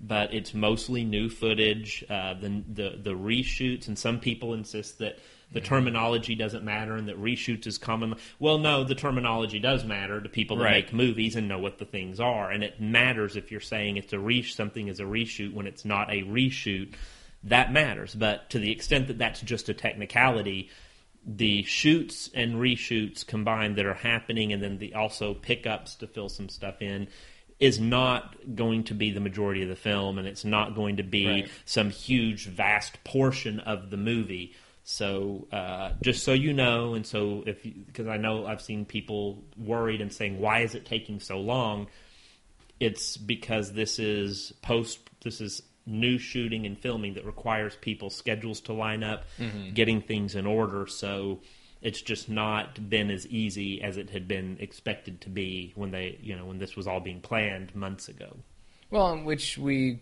but 0.00 0.34
it's 0.34 0.54
mostly 0.54 1.04
new 1.04 1.28
footage. 1.28 2.04
Uh, 2.08 2.34
the, 2.34 2.62
the 2.72 2.98
the 3.02 3.10
reshoots, 3.10 3.88
and 3.88 3.98
some 3.98 4.20
people 4.20 4.54
insist 4.54 4.98
that 4.98 5.18
the 5.54 5.60
terminology 5.60 6.34
doesn't 6.34 6.64
matter 6.64 6.94
and 6.96 7.08
that 7.08 7.18
reshoots 7.20 7.66
is 7.66 7.78
common. 7.78 8.14
Well, 8.38 8.58
no, 8.58 8.84
the 8.84 8.94
terminology 8.94 9.58
does 9.58 9.84
matter 9.84 10.20
to 10.20 10.28
people 10.28 10.58
that 10.58 10.64
Right. 10.64 10.84
make 10.84 10.92
movies 10.92 11.36
and 11.36 11.48
know 11.48 11.58
what 11.58 11.78
the 11.78 11.84
things 11.86 12.20
are, 12.20 12.50
and 12.50 12.62
it 12.62 12.80
matters 12.80 13.36
if 13.36 13.50
you're 13.50 13.60
saying 13.60 13.96
it's 13.96 14.12
a 14.12 14.18
re 14.18 14.42
something 14.42 14.88
is 14.88 15.00
a 15.00 15.04
reshoot 15.04 15.52
when 15.54 15.66
it's 15.66 15.84
not 15.84 16.10
a 16.12 16.22
reshoot. 16.24 16.92
That 17.42 17.72
matters, 17.72 18.14
but 18.14 18.50
to 18.50 18.58
the 18.58 18.70
extent 18.70 19.06
that 19.08 19.18
that's 19.18 19.40
just 19.40 19.68
a 19.68 19.74
technicality, 19.74 20.70
the 21.26 21.62
shoots 21.62 22.28
and 22.34 22.56
reshoots 22.56 23.26
combined 23.26 23.76
that 23.76 23.86
are 23.86 23.94
happening, 23.94 24.52
and 24.52 24.62
then 24.62 24.78
the 24.78 24.94
also 24.94 25.34
pickups 25.34 25.94
to 25.96 26.06
fill 26.06 26.28
some 26.28 26.48
stuff 26.48 26.82
in, 26.82 27.08
is 27.60 27.78
not 27.78 28.34
going 28.56 28.82
to 28.84 28.94
be 28.94 29.10
the 29.10 29.20
majority 29.20 29.62
of 29.62 29.68
the 29.68 29.76
film, 29.76 30.18
and 30.18 30.26
it's 30.26 30.44
not 30.44 30.74
going 30.74 30.96
to 30.96 31.02
be 31.02 31.26
Right. 31.26 31.48
some 31.64 31.88
huge, 31.90 32.46
vast 32.46 33.02
portion 33.04 33.60
of 33.60 33.90
the 33.90 33.96
movie. 33.96 34.52
So, 34.86 35.48
uh, 35.50 35.92
just 36.02 36.24
so 36.24 36.34
you 36.34 36.52
know, 36.52 36.94
and 36.94 37.06
so 37.06 37.42
if 37.46 37.62
because 37.62 38.06
I 38.06 38.18
know 38.18 38.46
I've 38.46 38.60
seen 38.60 38.84
people 38.84 39.42
worried 39.56 40.02
and 40.02 40.12
saying, 40.12 40.38
"Why 40.38 40.60
is 40.60 40.74
it 40.74 40.84
taking 40.84 41.20
so 41.20 41.40
long?" 41.40 41.88
It's 42.80 43.16
because 43.16 43.72
this 43.72 43.98
is 43.98 44.52
post. 44.60 44.98
This 45.22 45.40
is 45.40 45.62
new 45.86 46.18
shooting 46.18 46.66
and 46.66 46.78
filming 46.78 47.14
that 47.14 47.24
requires 47.24 47.76
people's 47.76 48.14
schedules 48.14 48.60
to 48.62 48.72
line 48.72 49.02
up, 49.02 49.24
getting 49.74 50.00
things 50.02 50.34
in 50.34 50.46
order. 50.46 50.86
So 50.86 51.40
it's 51.82 52.00
just 52.02 52.28
not 52.28 52.88
been 52.90 53.10
as 53.10 53.26
easy 53.28 53.82
as 53.82 53.96
it 53.96 54.10
had 54.10 54.26
been 54.26 54.56
expected 54.60 55.20
to 55.22 55.30
be 55.30 55.72
when 55.76 55.90
they, 55.90 56.18
you 56.22 56.36
know, 56.36 56.46
when 56.46 56.58
this 56.58 56.76
was 56.76 56.86
all 56.86 57.00
being 57.00 57.20
planned 57.20 57.74
months 57.74 58.08
ago. 58.08 58.36
Well, 58.90 59.16
which 59.18 59.58
we, 59.58 60.00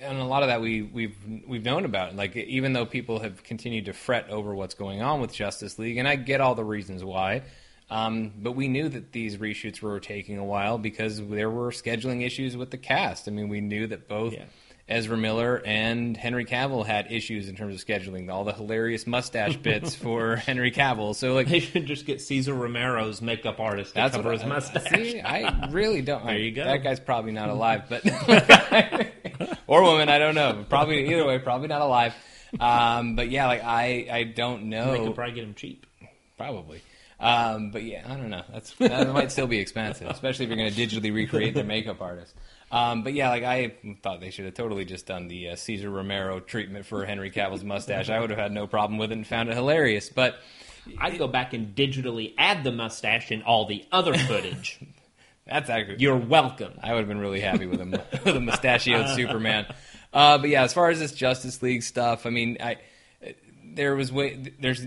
and 0.00 0.18
a 0.18 0.24
lot 0.24 0.42
of 0.42 0.48
that 0.48 0.60
we 0.60 0.82
we've 0.82 1.16
we've 1.46 1.64
known 1.64 1.84
about. 1.84 2.14
Like 2.14 2.36
even 2.36 2.72
though 2.72 2.86
people 2.86 3.20
have 3.20 3.42
continued 3.42 3.86
to 3.86 3.92
fret 3.92 4.28
over 4.30 4.54
what's 4.54 4.74
going 4.74 5.02
on 5.02 5.20
with 5.20 5.32
Justice 5.32 5.78
League, 5.78 5.96
and 5.96 6.06
I 6.06 6.16
get 6.16 6.40
all 6.40 6.54
the 6.54 6.64
reasons 6.64 7.02
why, 7.02 7.42
um, 7.90 8.32
but 8.38 8.52
we 8.52 8.68
knew 8.68 8.88
that 8.88 9.12
these 9.12 9.36
reshoots 9.36 9.80
were 9.80 10.00
taking 10.00 10.38
a 10.38 10.44
while 10.44 10.78
because 10.78 11.26
there 11.28 11.50
were 11.50 11.70
scheduling 11.70 12.24
issues 12.24 12.56
with 12.56 12.70
the 12.70 12.78
cast. 12.78 13.28
I 13.28 13.30
mean, 13.30 13.48
we 13.48 13.60
knew 13.60 13.86
that 13.86 14.08
both. 14.08 14.32
Yeah. 14.32 14.44
Ezra 14.86 15.16
Miller 15.16 15.62
and 15.64 16.14
Henry 16.16 16.44
Cavill 16.44 16.84
had 16.84 17.10
issues 17.10 17.48
in 17.48 17.56
terms 17.56 17.74
of 17.74 17.86
scheduling 17.86 18.30
all 18.30 18.44
the 18.44 18.52
hilarious 18.52 19.06
mustache 19.06 19.56
bits 19.56 19.94
for 19.94 20.36
Henry 20.36 20.70
Cavill. 20.70 21.14
So 21.14 21.32
like 21.34 21.48
They 21.48 21.60
should 21.60 21.86
just 21.86 22.04
get 22.04 22.20
Cesar 22.20 22.52
Romero's 22.52 23.22
makeup 23.22 23.60
artist 23.60 23.94
to 23.94 24.10
cover 24.10 24.24
what 24.30 24.32
his 24.34 24.42
I- 24.42 24.46
mustache. 24.46 24.90
See, 25.12 25.20
I 25.20 25.68
really 25.70 26.02
don't. 26.02 26.24
There 26.26 26.36
you 26.38 26.52
go. 26.52 26.64
That 26.64 26.82
guy's 26.82 27.00
probably 27.00 27.32
not 27.32 27.48
alive, 27.50 27.84
but 27.88 28.04
or 29.66 29.82
woman, 29.82 30.08
I 30.08 30.18
don't 30.18 30.34
know. 30.34 30.64
Probably 30.68 31.08
either 31.10 31.26
way, 31.26 31.38
probably 31.38 31.68
not 31.68 31.80
alive. 31.80 32.14
Um, 32.60 33.16
but 33.16 33.30
yeah, 33.30 33.46
like 33.46 33.64
I, 33.64 34.06
I 34.12 34.22
don't 34.24 34.64
know. 34.64 34.92
They 34.92 34.98
could 35.04 35.14
probably 35.14 35.34
get 35.34 35.44
him 35.44 35.54
cheap. 35.54 35.86
Probably. 36.36 36.82
Um, 37.18 37.70
but 37.70 37.84
yeah, 37.84 38.04
I 38.06 38.16
don't 38.16 38.28
know. 38.30 38.42
That's 38.52 38.72
that 38.74 39.10
might 39.12 39.32
still 39.32 39.46
be 39.46 39.58
expensive, 39.58 40.08
especially 40.08 40.44
if 40.44 40.48
you're 40.50 40.58
going 40.58 40.72
to 40.72 40.86
digitally 40.86 41.12
recreate 41.14 41.54
their 41.54 41.64
makeup 41.64 42.02
artist. 42.02 42.34
Um, 42.74 43.04
but 43.04 43.14
yeah, 43.14 43.28
like 43.28 43.44
I 43.44 43.74
thought 44.02 44.20
they 44.20 44.30
should 44.30 44.46
have 44.46 44.54
totally 44.54 44.84
just 44.84 45.06
done 45.06 45.28
the 45.28 45.50
uh, 45.50 45.56
Cesar 45.56 45.88
Romero 45.88 46.40
treatment 46.40 46.86
for 46.86 47.04
Henry 47.04 47.30
Cavill's 47.30 47.62
mustache. 47.62 48.10
I 48.10 48.18
would 48.18 48.30
have 48.30 48.38
had 48.38 48.50
no 48.50 48.66
problem 48.66 48.98
with 48.98 49.12
it 49.12 49.14
and 49.14 49.24
found 49.24 49.48
it 49.48 49.54
hilarious. 49.54 50.08
But 50.08 50.40
I'd 50.98 51.16
go 51.16 51.28
back 51.28 51.52
and 51.52 51.74
digitally 51.74 52.34
add 52.36 52.64
the 52.64 52.72
mustache 52.72 53.30
in 53.30 53.42
all 53.42 53.66
the 53.66 53.84
other 53.92 54.18
footage. 54.18 54.80
that's 55.46 55.70
accurate. 55.70 56.00
You're 56.00 56.16
welcome. 56.16 56.72
I 56.82 56.92
would 56.92 56.98
have 56.98 57.08
been 57.08 57.20
really 57.20 57.40
happy 57.40 57.66
with 57.66 57.80
a 57.80 57.84
with 58.24 58.36
a 58.36 58.40
mustachioed 58.40 59.14
Superman. 59.14 59.66
Uh, 60.12 60.38
but 60.38 60.50
yeah, 60.50 60.64
as 60.64 60.74
far 60.74 60.90
as 60.90 60.98
this 60.98 61.12
Justice 61.12 61.62
League 61.62 61.84
stuff, 61.84 62.26
I 62.26 62.30
mean, 62.30 62.56
I 62.60 62.78
there 63.74 63.94
was 63.94 64.10
way 64.10 64.52
there's 64.60 64.84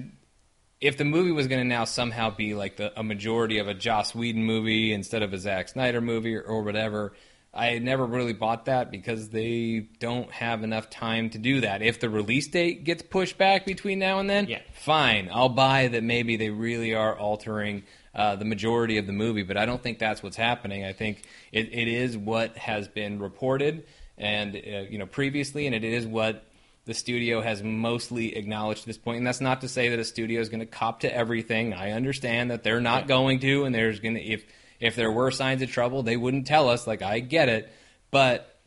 if 0.80 0.98
the 0.98 1.06
movie 1.06 1.32
was 1.32 1.48
going 1.48 1.62
to 1.62 1.68
now 1.68 1.86
somehow 1.86 2.30
be 2.30 2.54
like 2.54 2.78
the, 2.78 2.98
a 3.00 3.04
majority 3.04 3.60
of 3.60 3.68
a 3.68 3.74
Joss 3.74 4.14
Whedon 4.14 4.44
movie 4.44 4.94
instead 4.94 5.24
of 5.24 5.34
a 5.34 5.38
Zack 5.38 5.70
Snyder 5.70 6.02
movie 6.02 6.36
or, 6.36 6.42
or 6.42 6.64
whatever, 6.64 7.14
I 7.58 7.80
never 7.80 8.06
really 8.06 8.34
bought 8.34 8.66
that 8.66 8.92
because 8.92 9.30
they 9.30 9.88
don't 10.00 10.32
have 10.32 10.64
enough 10.64 10.90
time 10.90 11.30
to 11.32 11.38
do 11.38 11.62
that. 11.62 11.82
If 11.82 12.00
the 12.00 12.10
release 12.10 12.48
date 12.48 12.84
gets 12.84 13.02
pushed 13.02 13.38
back 13.38 13.66
between 13.66 14.00
now 14.00 14.20
and 14.20 14.30
then, 14.30 14.48
Yeah. 14.48 14.60
fine. 14.74 15.30
I'll 15.34 15.50
buy 15.50 15.88
that 15.88 16.04
maybe 16.04 16.38
they 16.38 16.50
really 16.52 16.94
are 16.94 17.18
altering 17.18 17.84
uh, 18.14 18.36
the 18.36 18.46
majority 18.46 18.98
of 18.98 19.06
the 19.08 19.14
movie, 19.14 19.44
but 19.44 19.58
I 19.58 19.66
don't 19.66 19.82
think 19.82 20.00
that's 20.00 20.22
what's 20.24 20.38
happening. 20.38 20.86
I 20.86 20.94
think 20.94 21.24
it, 21.52 21.70
it 21.72 21.88
is 21.88 22.18
what 22.18 22.58
has 22.58 22.88
been 22.88 23.20
reported 23.20 23.86
and 24.18 24.56
uh, 24.56 24.60
you 24.90 24.98
know 24.98 25.06
previously, 25.06 25.68
and 25.68 25.76
it 25.76 25.84
is 25.84 26.08
what 26.08 26.44
the 26.86 26.94
studio 26.94 27.42
has 27.42 27.62
mostly 27.62 28.36
acknowledged 28.36 28.82
at 28.82 28.86
this 28.88 28.98
point. 28.98 29.18
And 29.18 29.28
that's 29.28 29.42
not 29.42 29.62
to 29.62 29.68
say 29.68 29.90
that 29.90 30.00
a 30.00 30.06
studio 30.06 30.40
is 30.42 30.50
going 30.50 30.62
to 30.62 30.66
cop 30.66 31.02
to 31.02 31.14
everything. 31.14 31.74
I 31.74 31.92
understand 31.92 32.50
that 32.50 32.64
they're 32.64 32.80
not 32.82 33.08
going 33.08 33.40
to, 33.42 33.66
and 33.66 33.76
there's 33.76 34.00
going 34.00 34.16
to 34.16 34.22
if 34.24 34.46
if 34.80 34.96
there 34.96 35.12
were 35.12 35.32
signs 35.32 35.62
of 35.62 35.72
trouble, 35.72 36.04
they 36.04 36.18
wouldn't 36.18 36.48
tell 36.48 36.70
us. 36.70 36.88
Like 36.88 37.02
I 37.02 37.20
get 37.20 37.50
it, 37.50 37.72
but 38.12 38.58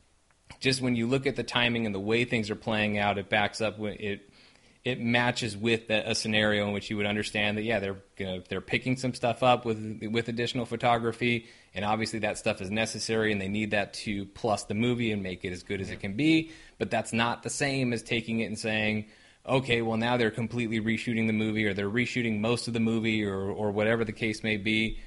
just 0.59 0.83
when 0.83 0.97
you 0.97 1.07
look 1.07 1.27
at 1.27 1.37
the 1.37 1.43
timing 1.43 1.87
and 1.87 1.95
the 1.95 2.01
way 2.01 2.25
things 2.25 2.51
are 2.51 2.57
playing 2.57 2.99
out, 2.99 3.19
it 3.19 3.29
backs 3.29 3.61
up. 3.61 3.77
It 3.81 4.31
it 4.85 4.99
matches 5.01 5.57
with 5.57 5.91
a, 5.91 6.11
a 6.11 6.15
scenario 6.15 6.67
in 6.67 6.73
which 6.73 6.89
you 6.89 6.97
would 6.97 7.05
understand 7.07 7.59
that 7.59 7.65
yeah 7.65 7.81
they're 7.81 7.99
gonna, 8.17 8.43
they're 8.49 8.63
picking 8.63 8.97
some 8.97 9.13
stuff 9.13 9.43
up 9.43 9.65
with 9.65 10.01
with 10.11 10.29
additional 10.29 10.67
photography, 10.67 11.47
and 11.75 11.85
obviously 11.85 12.21
that 12.21 12.39
stuff 12.39 12.61
is 12.61 12.71
necessary, 12.71 13.33
and 13.33 13.41
they 13.41 13.49
need 13.49 13.73
that 13.73 13.95
to 13.95 14.27
plus 14.27 14.65
the 14.65 14.75
movie 14.75 15.13
and 15.13 15.23
make 15.23 15.45
it 15.45 15.53
as 15.53 15.63
good 15.63 15.81
as 15.81 15.91
it 15.91 16.01
can 16.01 16.15
be. 16.15 16.51
But 16.79 16.91
that's 16.91 17.13
not 17.13 17.43
the 17.43 17.51
same 17.51 17.93
as 17.93 18.03
taking 18.03 18.41
it 18.41 18.47
and 18.47 18.59
saying. 18.59 19.07
Okay, 19.47 19.81
well 19.81 19.97
now 19.97 20.19
they're 20.19 20.31
completely 20.31 20.81
reshooting 20.81 21.27
the 21.27 21.33
movie, 21.33 21.67
or 21.67 21.75
they're 21.75 21.89
reshooting 21.89 22.41
most 22.41 22.69
of 22.69 22.75
the 22.75 22.81
movie, 22.81 23.25
or 23.25 23.51
or 23.51 23.71
whatever 23.71 24.05
the 24.05 24.13
case 24.13 24.43
may 24.43 24.57
be 24.57 24.99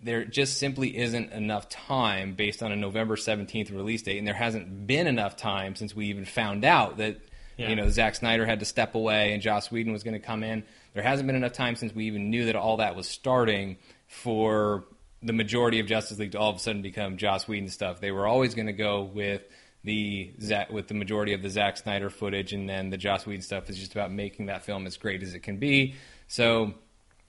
there 0.00 0.24
just 0.24 0.58
simply 0.58 0.96
isn't 0.96 1.32
enough 1.32 1.68
time 1.68 2.34
based 2.34 2.62
on 2.62 2.70
a 2.72 2.76
November 2.76 3.16
17th 3.16 3.70
release 3.72 4.02
date, 4.02 4.18
and 4.18 4.26
there 4.26 4.34
hasn't 4.34 4.86
been 4.86 5.06
enough 5.06 5.36
time 5.36 5.74
since 5.74 5.94
we 5.94 6.06
even 6.06 6.24
found 6.24 6.64
out 6.64 6.98
that 6.98 7.18
Yeah. 7.56 7.70
you 7.70 7.76
know 7.76 7.88
Zack 7.88 8.14
Snyder 8.14 8.46
had 8.46 8.60
to 8.60 8.64
step 8.64 8.94
away 8.94 9.32
and 9.32 9.42
Joss 9.42 9.70
Whedon 9.72 9.92
was 9.92 10.04
going 10.04 10.14
to 10.14 10.24
come 10.24 10.44
in. 10.44 10.62
There 10.94 11.02
hasn't 11.02 11.26
been 11.26 11.34
enough 11.36 11.52
time 11.52 11.74
since 11.74 11.92
we 11.94 12.04
even 12.06 12.30
knew 12.30 12.44
that 12.46 12.54
all 12.56 12.76
that 12.76 12.94
was 12.94 13.08
starting 13.08 13.76
for 14.06 14.84
the 15.22 15.32
majority 15.32 15.80
of 15.80 15.86
Justice 15.86 16.18
League 16.20 16.32
to 16.32 16.38
all 16.38 16.50
of 16.50 16.56
a 16.56 16.58
sudden 16.60 16.80
become 16.82 17.16
Joss 17.16 17.48
Whedon 17.48 17.68
stuff. 17.68 18.00
They 18.00 18.12
were 18.12 18.26
always 18.28 18.54
going 18.54 18.66
to 18.66 18.72
go 18.72 19.02
with 19.02 19.42
the 19.82 20.32
with 20.70 20.86
the 20.88 20.94
majority 20.94 21.32
of 21.32 21.42
the 21.42 21.50
Zack 21.50 21.76
Snyder 21.76 22.10
footage, 22.10 22.52
and 22.52 22.68
then 22.68 22.90
the 22.90 22.96
Joss 22.96 23.26
Whedon 23.26 23.42
stuff 23.42 23.68
is 23.70 23.76
just 23.78 23.92
about 23.92 24.12
making 24.12 24.46
that 24.46 24.64
film 24.64 24.86
as 24.86 24.96
great 24.96 25.22
as 25.24 25.34
it 25.34 25.40
can 25.40 25.56
be. 25.56 25.94
So 26.28 26.74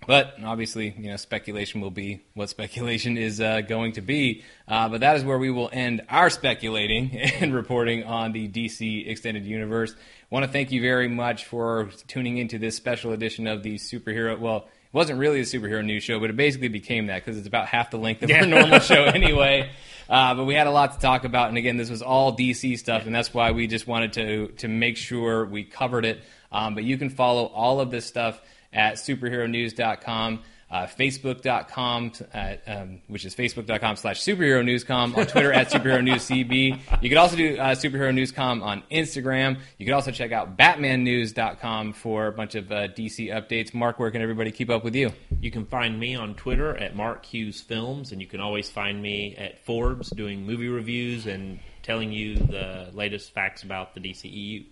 but 0.07 0.35
obviously, 0.43 0.93
you 0.97 1.09
know, 1.09 1.17
speculation 1.17 1.81
will 1.81 1.91
be 1.91 2.21
what 2.33 2.49
speculation 2.49 3.17
is 3.17 3.41
uh, 3.41 3.61
going 3.61 3.91
to 3.93 4.01
be. 4.01 4.43
Uh, 4.67 4.89
but 4.89 5.01
that 5.01 5.17
is 5.17 5.23
where 5.23 5.37
we 5.37 5.51
will 5.51 5.69
end 5.71 6.01
our 6.09 6.29
speculating 6.29 7.17
and 7.39 7.53
reporting 7.53 8.03
on 8.03 8.31
the 8.31 8.47
DC 8.47 9.07
Extended 9.07 9.45
Universe. 9.45 9.95
want 10.29 10.45
to 10.45 10.51
thank 10.51 10.71
you 10.71 10.81
very 10.81 11.07
much 11.07 11.45
for 11.45 11.89
tuning 12.07 12.37
into 12.37 12.57
this 12.57 12.75
special 12.75 13.11
edition 13.11 13.45
of 13.45 13.61
the 13.61 13.75
superhero. 13.75 14.39
Well, 14.39 14.57
it 14.57 14.93
wasn't 14.93 15.19
really 15.19 15.41
a 15.41 15.43
superhero 15.43 15.85
news 15.85 16.03
show, 16.03 16.19
but 16.19 16.31
it 16.31 16.35
basically 16.35 16.69
became 16.69 17.07
that 17.07 17.23
because 17.23 17.37
it's 17.37 17.47
about 17.47 17.67
half 17.67 17.91
the 17.91 17.97
length 17.97 18.23
of 18.23 18.31
our 18.31 18.45
normal 18.45 18.79
show 18.79 19.03
anyway. 19.13 19.69
Uh, 20.09 20.33
but 20.33 20.45
we 20.45 20.55
had 20.55 20.65
a 20.65 20.71
lot 20.71 20.93
to 20.93 20.99
talk 20.99 21.23
about, 21.25 21.49
and 21.49 21.57
again, 21.59 21.77
this 21.77 21.91
was 21.91 22.01
all 22.01 22.35
DC 22.35 22.79
stuff, 22.79 23.05
and 23.05 23.13
that's 23.13 23.31
why 23.31 23.51
we 23.51 23.67
just 23.67 23.85
wanted 23.85 24.13
to 24.13 24.47
to 24.57 24.67
make 24.67 24.97
sure 24.97 25.45
we 25.45 25.63
covered 25.63 26.05
it. 26.05 26.23
Um, 26.51 26.73
but 26.73 26.83
you 26.83 26.97
can 26.97 27.11
follow 27.11 27.45
all 27.45 27.79
of 27.79 27.91
this 27.91 28.07
stuff 28.07 28.41
at 28.73 28.95
superheronews.com, 28.95 30.39
uh, 30.71 30.85
facebook.com, 30.85 32.11
at, 32.31 32.61
um, 32.67 33.01
which 33.07 33.25
is 33.25 33.35
facebook.com 33.35 33.95
slash 33.95 34.21
superhero 34.21 34.63
newscom, 34.63 35.17
on 35.17 35.25
Twitter 35.25 35.51
at 35.51 35.71
superhero 35.71 36.03
news 36.03 36.27
CB. 36.29 36.79
You 37.01 37.09
could 37.09 37.17
also 37.17 37.35
do 37.35 37.57
uh, 37.57 37.73
superhero 37.73 38.13
newscom 38.13 38.61
on 38.61 38.83
Instagram. 38.91 39.59
You 39.79 39.85
could 39.85 39.95
also 39.95 40.11
check 40.11 40.31
out 40.31 40.57
batmannews.com 40.57 41.93
for 41.93 42.27
a 42.27 42.31
bunch 42.31 42.53
of 42.53 42.71
uh, 42.71 42.89
DC 42.89 43.33
updates. 43.33 43.73
Mark, 43.73 43.97
where 43.97 44.11
can 44.11 44.21
everybody 44.21 44.51
keep 44.51 44.69
up 44.69 44.83
with 44.83 44.95
you? 44.95 45.11
You 45.41 45.49
can 45.49 45.65
find 45.65 45.99
me 45.99 46.15
on 46.15 46.35
Twitter 46.35 46.77
at 46.77 46.95
Mark 46.95 47.25
Hughes 47.25 47.61
Films, 47.61 48.11
and 48.11 48.21
you 48.21 48.27
can 48.27 48.39
always 48.39 48.69
find 48.69 49.01
me 49.01 49.35
at 49.37 49.65
Forbes 49.65 50.11
doing 50.11 50.45
movie 50.45 50.67
reviews 50.67 51.25
and 51.25 51.59
telling 51.81 52.11
you 52.11 52.35
the 52.35 52.89
latest 52.93 53.33
facts 53.33 53.63
about 53.63 53.95
the 53.95 53.99
DCEU. 53.99 54.65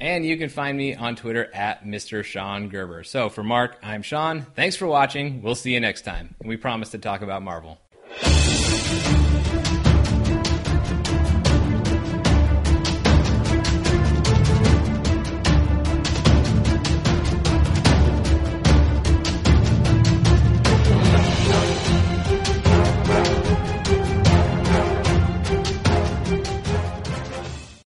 And 0.00 0.26
you 0.26 0.36
can 0.36 0.48
find 0.48 0.76
me 0.76 0.94
on 0.94 1.16
Twitter 1.16 1.48
at 1.54 1.84
Mr. 1.84 2.24
Sean 2.24 2.68
Gerber. 2.68 3.04
So 3.04 3.28
for 3.28 3.42
Mark, 3.42 3.78
I'm 3.82 4.02
Sean. 4.02 4.42
Thanks 4.54 4.76
for 4.76 4.86
watching. 4.86 5.42
We'll 5.42 5.54
see 5.54 5.72
you 5.72 5.80
next 5.80 6.02
time. 6.02 6.34
And 6.40 6.48
we 6.48 6.56
promise 6.56 6.90
to 6.90 6.98
talk 6.98 7.22
about 7.22 7.42
Marvel. 7.42 7.78